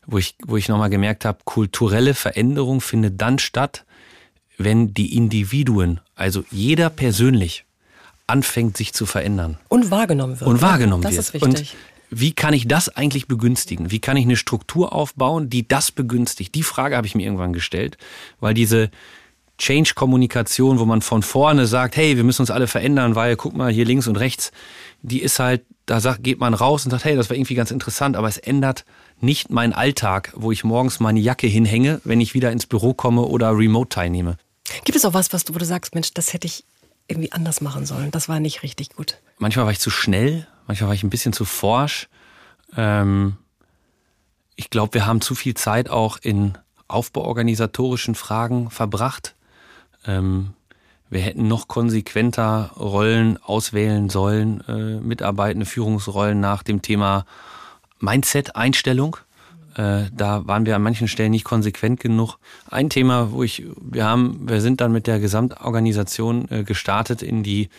wo 0.05 0.17
ich, 0.19 0.35
wo 0.45 0.55
ich 0.55 0.69
nochmal 0.69 0.89
gemerkt 0.89 1.25
habe, 1.25 1.39
kulturelle 1.43 2.13
Veränderung 2.13 2.79
findet 2.79 3.19
dann 3.19 3.39
statt, 3.39 3.83
wenn 4.57 4.93
die 4.93 5.13
Individuen, 5.17 5.99
also 6.15 6.45
jeder 6.49 6.89
persönlich, 6.89 7.65
anfängt 8.25 8.77
sich 8.77 8.93
zu 8.93 9.05
verändern. 9.05 9.57
Und 9.67 9.91
wahrgenommen 9.91 10.39
wird. 10.39 10.49
Und 10.49 10.61
wahrgenommen 10.61 11.03
das 11.03 11.11
wird. 11.11 11.19
Das 11.19 11.27
ist 11.27 11.33
wichtig. 11.33 11.73
Und 11.73 12.19
wie 12.21 12.31
kann 12.31 12.53
ich 12.53 12.69
das 12.69 12.87
eigentlich 12.87 13.27
begünstigen? 13.27 13.91
Wie 13.91 13.99
kann 13.99 14.15
ich 14.15 14.23
eine 14.23 14.37
Struktur 14.37 14.93
aufbauen, 14.93 15.49
die 15.49 15.67
das 15.67 15.91
begünstigt? 15.91 16.55
Die 16.55 16.63
Frage 16.63 16.95
habe 16.95 17.05
ich 17.05 17.15
mir 17.15 17.23
irgendwann 17.23 17.51
gestellt, 17.51 17.97
weil 18.39 18.53
diese 18.53 18.91
Change-Kommunikation, 19.57 20.79
wo 20.79 20.85
man 20.85 21.01
von 21.01 21.23
vorne 21.23 21.65
sagt, 21.65 21.95
hey, 21.97 22.15
wir 22.15 22.23
müssen 22.23 22.43
uns 22.43 22.51
alle 22.51 22.67
verändern, 22.67 23.15
weil 23.15 23.35
guck 23.35 23.55
mal 23.55 23.71
hier 23.71 23.85
links 23.85 24.07
und 24.07 24.17
rechts, 24.17 24.51
die 25.01 25.21
ist 25.21 25.39
halt 25.39 25.63
da 25.87 26.01
sagt, 26.01 26.21
geht 26.21 26.39
man 26.39 26.53
raus 26.53 26.85
und 26.85 26.91
sagt, 26.91 27.05
hey, 27.05 27.15
das 27.15 27.29
war 27.29 27.37
irgendwie 27.37 27.55
ganz 27.55 27.71
interessant, 27.71 28.17
aber 28.17 28.27
es 28.27 28.37
ändert 28.37 28.83
nicht 29.21 29.49
meinen 29.49 29.71
Alltag, 29.73 30.33
wo 30.35 30.51
ich 30.51 30.63
morgens 30.65 30.99
meine 30.99 31.19
Jacke 31.19 31.47
hinhänge, 31.47 32.01
wenn 32.03 32.19
ich 32.19 32.33
wieder 32.33 32.51
ins 32.51 32.65
Büro 32.65 32.93
komme 32.93 33.21
oder 33.21 33.57
remote 33.57 33.89
teilnehme. 33.89 34.37
Gibt 34.83 34.97
es 34.97 35.05
auch 35.05 35.13
was, 35.13 35.31
was 35.31 35.45
du, 35.45 35.55
wo 35.55 35.59
du 35.59 35.65
sagst, 35.65 35.95
Mensch, 35.95 36.13
das 36.13 36.33
hätte 36.33 36.45
ich 36.45 36.65
irgendwie 37.07 37.31
anders 37.31 37.61
machen 37.61 37.85
sollen. 37.85 38.11
Das 38.11 38.27
war 38.27 38.41
nicht 38.41 38.63
richtig 38.63 38.89
gut. 38.89 39.17
Manchmal 39.37 39.63
war 39.63 39.71
ich 39.71 39.79
zu 39.79 39.89
schnell, 39.89 40.45
manchmal 40.67 40.89
war 40.89 40.93
ich 40.93 41.03
ein 41.03 41.09
bisschen 41.09 41.31
zu 41.31 41.45
forsch. 41.45 42.09
Ähm, 42.75 43.37
ich 44.57 44.69
glaube, 44.69 44.93
wir 44.93 45.05
haben 45.05 45.21
zu 45.21 45.35
viel 45.35 45.53
Zeit 45.53 45.89
auch 45.89 46.17
in 46.21 46.57
aufbauorganisatorischen 46.89 48.15
Fragen 48.15 48.69
verbracht. 48.71 49.35
Ähm, 50.07 50.53
wir 51.09 51.21
hätten 51.21 51.47
noch 51.47 51.67
konsequenter 51.67 52.71
Rollen 52.77 53.37
auswählen 53.41 54.09
sollen, 54.09 54.61
äh, 54.67 54.99
mitarbeitende 54.99 55.65
Führungsrollen 55.65 56.39
nach 56.39 56.63
dem 56.63 56.81
Thema 56.81 57.25
Mindset, 57.99 58.55
Einstellung. 58.55 59.17
Äh, 59.75 60.05
da 60.15 60.45
waren 60.47 60.65
wir 60.65 60.75
an 60.75 60.81
manchen 60.81 61.07
Stellen 61.07 61.31
nicht 61.31 61.45
konsequent 61.45 61.99
genug. 61.99 62.37
Ein 62.69 62.89
Thema, 62.89 63.31
wo 63.31 63.43
ich, 63.43 63.63
wir 63.79 64.05
haben, 64.05 64.49
wir 64.49 64.59
sind 64.59 64.81
dann 64.81 64.91
mit 64.91 65.07
der 65.07 65.19
Gesamtorganisation 65.19 66.49
äh, 66.49 66.63
gestartet 66.63 67.21
in 67.21 67.43
die 67.43 67.69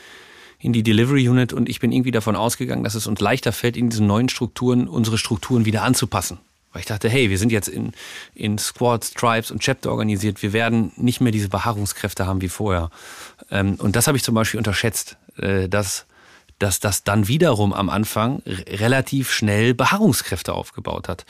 in 0.60 0.72
die 0.72 0.82
Delivery 0.82 1.28
Unit 1.28 1.52
und 1.52 1.68
ich 1.68 1.78
bin 1.78 1.92
irgendwie 1.92 2.10
davon 2.10 2.34
ausgegangen, 2.34 2.82
dass 2.82 2.96
es 2.96 3.06
uns 3.06 3.20
leichter 3.20 3.52
fällt, 3.52 3.76
in 3.76 3.90
diesen 3.90 4.08
neuen 4.08 4.28
Strukturen 4.28 4.88
unsere 4.88 5.16
Strukturen 5.16 5.64
wieder 5.66 5.84
anzupassen. 5.84 6.38
Weil 6.78 6.82
ich 6.82 6.86
dachte, 6.86 7.08
hey, 7.08 7.28
wir 7.28 7.38
sind 7.38 7.50
jetzt 7.50 7.66
in, 7.66 7.90
in 8.36 8.56
Squads, 8.56 9.10
Tribes 9.10 9.50
und 9.50 9.58
Chapter 9.58 9.90
organisiert. 9.90 10.44
Wir 10.44 10.52
werden 10.52 10.92
nicht 10.94 11.20
mehr 11.20 11.32
diese 11.32 11.48
Beharrungskräfte 11.48 12.24
haben 12.24 12.40
wie 12.40 12.48
vorher. 12.48 12.90
Ähm, 13.50 13.74
und 13.80 13.96
das 13.96 14.06
habe 14.06 14.16
ich 14.16 14.22
zum 14.22 14.36
Beispiel 14.36 14.58
unterschätzt, 14.58 15.16
äh, 15.38 15.68
dass, 15.68 16.06
dass 16.60 16.78
das 16.78 17.02
dann 17.02 17.26
wiederum 17.26 17.72
am 17.72 17.90
Anfang 17.90 18.44
relativ 18.46 19.32
schnell 19.32 19.74
Beharrungskräfte 19.74 20.52
aufgebaut 20.52 21.08
hat. 21.08 21.26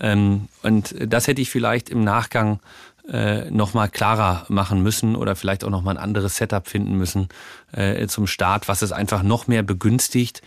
Ähm, 0.00 0.48
und 0.62 0.94
das 0.98 1.28
hätte 1.28 1.42
ich 1.42 1.50
vielleicht 1.50 1.90
im 1.90 2.02
Nachgang 2.02 2.60
äh, 3.06 3.50
nochmal 3.50 3.90
klarer 3.90 4.46
machen 4.48 4.82
müssen 4.82 5.14
oder 5.14 5.36
vielleicht 5.36 5.62
auch 5.62 5.70
nochmal 5.70 5.98
ein 5.98 6.02
anderes 6.02 6.36
Setup 6.36 6.66
finden 6.66 6.94
müssen 6.96 7.28
äh, 7.72 8.06
zum 8.06 8.26
Start, 8.26 8.66
was 8.66 8.80
es 8.80 8.92
einfach 8.92 9.22
noch 9.22 9.46
mehr 9.46 9.62
begünstigt, 9.62 10.40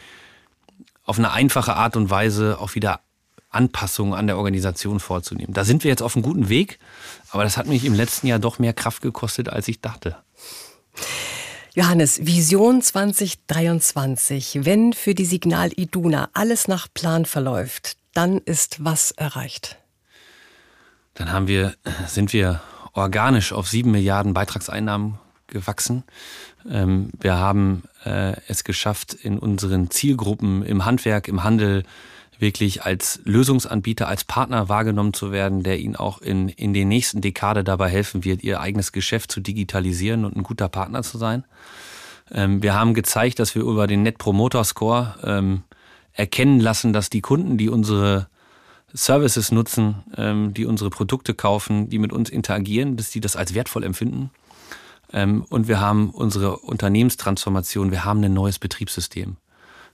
auf 1.06 1.20
eine 1.20 1.34
einfache 1.34 1.76
Art 1.76 1.96
und 1.96 2.10
Weise 2.10 2.58
auch 2.60 2.74
wieder 2.74 3.02
Anpassungen 3.50 4.14
an 4.14 4.28
der 4.28 4.38
Organisation 4.38 5.00
vorzunehmen. 5.00 5.54
Da 5.54 5.64
sind 5.64 5.84
wir 5.84 5.90
jetzt 5.90 6.02
auf 6.02 6.16
einem 6.16 6.24
guten 6.24 6.50
Weg, 6.50 6.80
aber 7.32 7.44
das 7.44 7.58
hat 7.58 7.68
mich 7.68 7.86
im 7.86 7.94
letzten 7.94 8.28
Jahr 8.28 8.40
doch 8.40 8.60
mehr 8.60 8.74
Kraft 8.74 9.02
gekostet, 9.02 9.50
als 9.50 9.68
ich 9.68 9.82
dachte. 9.82 10.18
Johannes, 11.76 12.26
Vision 12.26 12.82
2023. 12.82 14.60
Wenn 14.66 14.94
für 14.94 15.16
die 15.16 15.26
Signal 15.26 15.72
Iduna 15.76 16.30
alles 16.34 16.68
nach 16.68 16.88
Plan 16.94 17.26
verläuft, 17.26 17.98
dann 18.14 18.40
ist 18.40 18.84
was 18.84 19.12
erreicht? 19.12 19.78
Dann 21.14 21.32
haben 21.32 21.48
wir, 21.48 21.76
sind 22.08 22.34
wir 22.34 22.62
organisch 22.94 23.54
auf 23.54 23.68
sieben 23.68 23.92
Milliarden 23.92 24.34
Beitragseinnahmen 24.34 25.20
gewachsen. 25.48 26.04
Ähm, 26.70 27.12
wir 27.20 27.36
haben 27.36 27.84
äh, 28.04 28.36
es 28.48 28.64
geschafft, 28.64 29.14
in 29.14 29.40
unseren 29.40 29.90
Zielgruppen 29.90 30.64
im 30.64 30.86
Handwerk, 30.86 31.28
im 31.28 31.44
Handel, 31.44 31.84
wirklich 32.39 32.84
als 32.84 33.19
Lösungsanbieter, 33.25 34.08
als 34.08 34.23
Partner 34.23 34.69
wahrgenommen 34.69 35.13
zu 35.13 35.32
werden, 35.32 35.63
der 35.63 35.80
ihnen 35.80 35.95
auch 35.95 36.21
in, 36.21 36.49
in 36.49 36.73
den 36.73 36.88
nächsten 36.88 37.21
Dekade 37.21 37.63
dabei 37.63 37.89
helfen 37.89 38.23
wird, 38.23 38.43
ihr 38.43 38.62
eigenes 38.62 38.91
Geschäft 38.91 39.32
zu 39.32 39.41
digitalisieren 39.41 40.25
und 40.25 40.36
ein 40.36 40.43
guter 40.43 40.69
Partner 40.69 41.04
zu 41.04 41.17
sein. 41.17 41.43
Ähm, 42.32 42.63
wir 42.63 42.73
haben 42.73 42.93
gezeigt, 42.93 43.39
dass 43.39 43.56
wir 43.56 43.63
über 43.63 43.88
den 43.88 44.04
Net 44.04 44.17
Promoter 44.17 44.63
Score 44.63 45.15
ähm, 45.23 45.63
erkennen 46.13 46.60
lassen, 46.60 46.93
dass 46.93 47.10
die 47.10 47.21
Kunden, 47.21 47.58
die 47.58 47.69
unsere 47.69 48.28
Services 48.93 49.52
nutzen, 49.52 50.04
ähm, 50.17 50.54
die 50.54 50.65
unsere 50.65 50.89
Produkte 50.89 51.34
kaufen, 51.34 51.89
die 51.89 51.99
mit 51.99 52.12
uns 52.12 52.30
interagieren, 52.30 52.97
dass 52.97 53.12
die 53.12 53.19
das 53.19 53.36
als 53.36 53.54
wertvoll 53.54 53.84
empfinden. 53.84 54.32
Ähm, 55.12 55.45
und 55.49 55.67
wir 55.67 55.80
haben 55.80 56.10
unsere 56.12 56.58
Unternehmenstransformation, 56.58 57.91
wir 57.91 58.06
haben 58.06 58.23
ein 58.23 58.34
neues 58.34 58.60
Betriebssystem. 58.60 59.38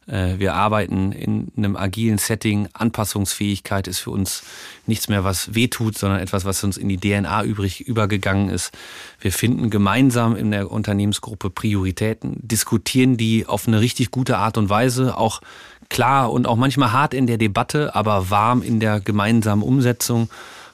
Äh, 0.08 0.38
wir 0.38 0.54
arbeiten 0.54 1.12
in 1.12 1.52
einem 1.58 1.76
agilen 1.76 2.18
Setting. 2.18 2.68
Anpassungsfähigkeit 2.74 3.88
ist 3.88 4.00
für 4.00 4.12
uns 4.12 4.44
nichts 4.86 5.08
mehr, 5.08 5.24
was 5.24 5.56
wehtut, 5.56 5.98
sondern 5.98 6.20
etwas, 6.20 6.46
was 6.46 6.63
uns 6.63 6.78
in 6.78 6.89
die 6.89 6.98
DNA 6.98 7.44
übrig 7.44 7.82
übergegangen 7.82 8.50
ist. 8.50 8.72
Wir 9.20 9.32
finden 9.32 9.70
gemeinsam 9.70 10.36
in 10.36 10.52
der 10.52 10.72
Unternehmensgruppe 10.72 11.50
Prioritäten, 11.50 12.38
diskutieren 12.41 13.18
die 13.18 13.46
auf 13.46 13.68
eine 13.68 13.82
richtig 13.82 14.12
gute 14.12 14.38
Art 14.38 14.58
und 14.58 14.70
Weise, 14.70 15.18
auch 15.18 15.41
klar 15.89 16.32
und 16.32 16.48
auch 16.48 16.56
manchmal 16.56 16.91
hart 16.91 17.13
in 17.13 17.28
der 17.28 17.38
Debatte, 17.38 17.96
aber 17.96 18.30
warm 18.30 18.62
in 18.62 18.80
der 18.80 19.00
gemeinsamen 19.00 19.63
Umsetzung. 19.63 20.30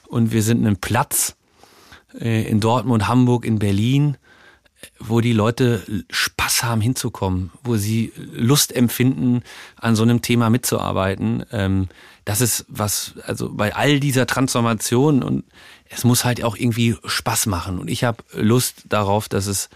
Und 0.06 0.32
wir 0.32 0.42
sind 0.42 0.66
ein 0.66 0.76
Platz 0.76 1.36
äh, 2.18 2.42
in 2.42 2.60
Dortmund, 2.60 3.08
Hamburg, 3.08 3.44
in 3.44 3.58
Berlin, 3.58 4.16
wo 4.98 5.20
die 5.20 5.32
Leute 5.32 5.82
Spaß 6.10 6.64
haben 6.64 6.80
hinzukommen, 6.80 7.50
wo 7.62 7.76
sie 7.76 8.12
Lust 8.16 8.74
empfinden, 8.74 9.42
an 9.76 9.96
so 9.96 10.02
einem 10.02 10.22
Thema 10.22 10.50
mitzuarbeiten. 10.50 11.44
Ähm, 11.52 11.88
das 12.24 12.40
ist 12.40 12.64
was, 12.68 13.14
also 13.26 13.50
bei 13.52 13.74
all 13.74 14.00
dieser 14.00 14.26
Transformation 14.26 15.22
und 15.22 15.44
es 15.88 16.04
muss 16.04 16.24
halt 16.24 16.42
auch 16.42 16.56
irgendwie 16.56 16.96
Spaß 17.04 17.46
machen. 17.46 17.78
Und 17.78 17.88
ich 17.88 18.04
habe 18.04 18.22
Lust 18.34 18.84
darauf, 18.88 19.28
dass 19.28 19.46
es 19.46 19.68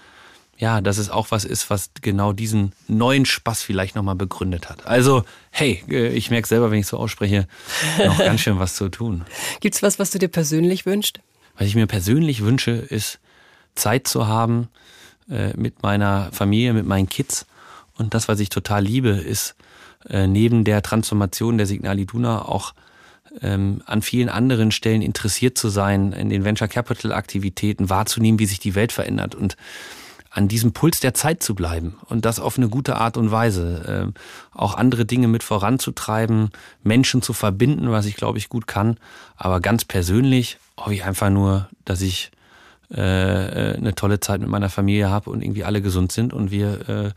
ja, 0.58 0.80
dass 0.80 0.96
es 0.96 1.10
auch 1.10 1.30
was 1.30 1.44
ist, 1.44 1.68
was 1.68 1.90
genau 2.00 2.32
diesen 2.32 2.72
neuen 2.88 3.26
Spaß 3.26 3.62
vielleicht 3.62 3.94
nochmal 3.94 4.14
begründet 4.14 4.70
hat. 4.70 4.86
Also, 4.86 5.24
hey, 5.50 5.84
äh, 5.90 6.08
ich 6.08 6.30
merke 6.30 6.48
selber, 6.48 6.70
wenn 6.70 6.78
ich 6.78 6.86
so 6.86 6.96
ausspreche, 6.96 7.46
noch 8.02 8.18
ganz 8.24 8.40
schön 8.40 8.58
was 8.58 8.74
zu 8.74 8.88
tun. 8.88 9.24
Gibt's 9.60 9.82
was, 9.82 9.98
was 9.98 10.10
du 10.10 10.18
dir 10.18 10.28
persönlich 10.28 10.86
wünschst? 10.86 11.20
Was 11.58 11.66
ich 11.66 11.74
mir 11.74 11.86
persönlich 11.86 12.42
wünsche, 12.42 12.70
ist 12.70 13.18
Zeit 13.76 14.08
zu 14.08 14.26
haben, 14.26 14.68
äh, 15.30 15.56
mit 15.56 15.82
meiner 15.82 16.30
Familie, 16.32 16.72
mit 16.72 16.86
meinen 16.86 17.08
Kids. 17.08 17.46
Und 17.96 18.14
das, 18.14 18.28
was 18.28 18.40
ich 18.40 18.48
total 18.48 18.84
liebe, 18.84 19.10
ist 19.10 19.54
äh, 20.08 20.26
neben 20.26 20.64
der 20.64 20.82
Transformation 20.82 21.58
der 21.58 21.66
Signal 21.66 21.98
Iduna 21.98 22.42
auch 22.42 22.74
ähm, 23.42 23.82
an 23.86 24.02
vielen 24.02 24.28
anderen 24.28 24.70
Stellen 24.70 25.02
interessiert 25.02 25.58
zu 25.58 25.68
sein, 25.68 26.12
in 26.12 26.30
den 26.30 26.44
Venture 26.44 26.68
Capital 26.68 27.12
Aktivitäten 27.12 27.90
wahrzunehmen, 27.90 28.38
wie 28.38 28.46
sich 28.46 28.60
die 28.60 28.74
Welt 28.74 28.92
verändert 28.92 29.34
und 29.34 29.56
an 30.30 30.48
diesem 30.48 30.72
Puls 30.72 31.00
der 31.00 31.14
Zeit 31.14 31.42
zu 31.42 31.54
bleiben 31.54 31.96
und 32.08 32.26
das 32.26 32.40
auf 32.40 32.58
eine 32.58 32.68
gute 32.68 32.96
Art 32.96 33.16
und 33.16 33.30
Weise. 33.30 34.12
Äh, 34.14 34.58
auch 34.58 34.74
andere 34.74 35.06
Dinge 35.06 35.28
mit 35.28 35.42
voranzutreiben, 35.42 36.50
Menschen 36.82 37.22
zu 37.22 37.32
verbinden, 37.32 37.90
was 37.90 38.04
ich 38.04 38.16
glaube 38.16 38.36
ich 38.36 38.50
gut 38.50 38.66
kann. 38.66 38.98
Aber 39.36 39.60
ganz 39.60 39.86
persönlich 39.86 40.58
hoffe 40.76 40.94
ich 40.94 41.04
einfach 41.04 41.30
nur, 41.30 41.68
dass 41.86 42.02
ich 42.02 42.30
äh, 42.92 43.72
äh, 43.72 43.76
eine 43.76 43.94
tolle 43.94 44.20
Zeit 44.20 44.40
mit 44.40 44.48
meiner 44.48 44.68
Familie 44.68 45.10
habe 45.10 45.30
und 45.30 45.42
irgendwie 45.42 45.64
alle 45.64 45.82
gesund 45.82 46.12
sind 46.12 46.32
und 46.32 46.50
wir 46.50 46.88
äh, 46.88 47.10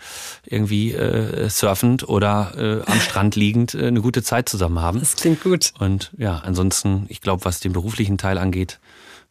irgendwie 0.45 0.93
äh, 0.93 1.49
surfend 1.49 2.08
oder 2.08 2.53
äh, 2.86 2.91
am 2.91 2.99
Strand 2.99 3.36
liegend 3.36 3.75
äh, 3.75 3.88
eine 3.88 4.01
gute 4.01 4.23
Zeit 4.23 4.49
zusammen 4.49 4.79
haben. 4.79 4.99
Das 4.99 5.15
klingt 5.15 5.43
gut. 5.43 5.73
Und 5.79 6.12
ja, 6.17 6.41
ansonsten, 6.43 7.05
ich 7.10 7.21
glaube, 7.21 7.45
was 7.45 7.60
den 7.60 7.73
beruflichen 7.73 8.17
Teil 8.17 8.38
angeht, 8.38 8.79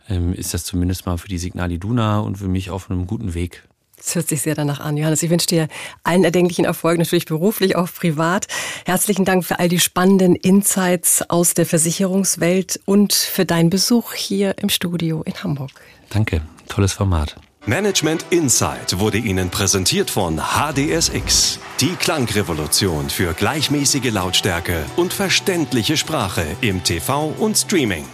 ähm, 0.08 0.32
ist 0.32 0.54
das 0.54 0.64
zumindest 0.64 1.06
mal 1.06 1.18
für 1.18 1.28
die 1.28 1.38
Signal 1.38 1.72
Iduna 1.72 2.20
und 2.20 2.36
für 2.38 2.48
mich 2.48 2.70
auf 2.70 2.90
einem 2.90 3.06
guten 3.06 3.34
Weg. 3.34 3.64
Das 3.98 4.14
hört 4.14 4.28
sich 4.28 4.42
sehr 4.42 4.54
danach 4.54 4.80
an, 4.80 4.96
Johannes. 4.96 5.22
Ich 5.22 5.30
wünsche 5.30 5.46
dir 5.46 5.68
allen 6.02 6.24
erdenklichen 6.24 6.64
Erfolg, 6.64 6.98
natürlich 6.98 7.26
beruflich, 7.26 7.76
auch 7.76 7.88
privat. 7.92 8.46
Herzlichen 8.86 9.24
Dank 9.24 9.44
für 9.44 9.58
all 9.58 9.68
die 9.68 9.80
spannenden 9.80 10.34
Insights 10.34 11.22
aus 11.28 11.54
der 11.54 11.66
Versicherungswelt 11.66 12.80
und 12.84 13.12
für 13.12 13.44
deinen 13.44 13.70
Besuch 13.70 14.14
hier 14.14 14.56
im 14.58 14.68
Studio 14.68 15.22
in 15.22 15.34
Hamburg. 15.42 15.70
Danke, 16.10 16.40
tolles 16.68 16.92
Format. 16.92 17.36
Management 17.66 18.24
Insight 18.30 18.98
wurde 18.98 19.18
Ihnen 19.18 19.50
präsentiert 19.50 20.10
von 20.10 20.38
HDSX, 20.40 21.58
die 21.80 21.94
Klangrevolution 21.96 23.10
für 23.10 23.34
gleichmäßige 23.34 24.10
Lautstärke 24.10 24.86
und 24.96 25.12
verständliche 25.12 25.98
Sprache 25.98 26.46
im 26.62 26.82
TV 26.82 27.34
und 27.38 27.58
Streaming. 27.58 28.06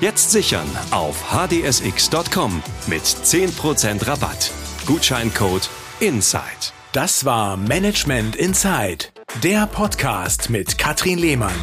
Jetzt 0.00 0.30
sichern 0.30 0.68
auf 0.92 1.32
hdsx.com 1.32 2.62
mit 2.86 3.02
10% 3.02 4.06
Rabatt. 4.06 4.52
Gutscheincode 4.86 5.68
INSIDE. 6.00 6.72
Das 6.92 7.24
war 7.24 7.56
Management 7.56 8.36
Inside, 8.36 9.06
der 9.42 9.66
Podcast 9.66 10.50
mit 10.50 10.76
Katrin 10.76 11.18
Lehmann. 11.18 11.54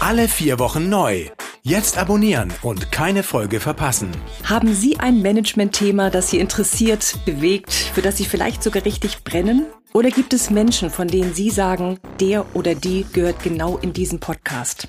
Alle 0.00 0.28
vier 0.28 0.58
Wochen 0.58 0.88
neu. 0.88 1.26
Jetzt 1.62 1.98
abonnieren 1.98 2.52
und 2.62 2.92
keine 2.92 3.22
Folge 3.22 3.60
verpassen. 3.60 4.10
Haben 4.44 4.74
Sie 4.74 4.98
ein 4.98 5.20
Management-Thema, 5.20 6.10
das 6.10 6.30
Sie 6.30 6.38
interessiert, 6.38 7.18
bewegt, 7.24 7.72
für 7.72 8.02
das 8.02 8.16
Sie 8.16 8.24
vielleicht 8.24 8.62
sogar 8.62 8.84
richtig 8.84 9.24
brennen? 9.24 9.66
Oder 9.92 10.10
gibt 10.10 10.32
es 10.32 10.50
Menschen, 10.50 10.90
von 10.90 11.08
denen 11.08 11.34
Sie 11.34 11.50
sagen, 11.50 11.98
der 12.20 12.44
oder 12.54 12.74
die 12.74 13.06
gehört 13.12 13.42
genau 13.42 13.78
in 13.78 13.92
diesen 13.92 14.20
Podcast? 14.20 14.88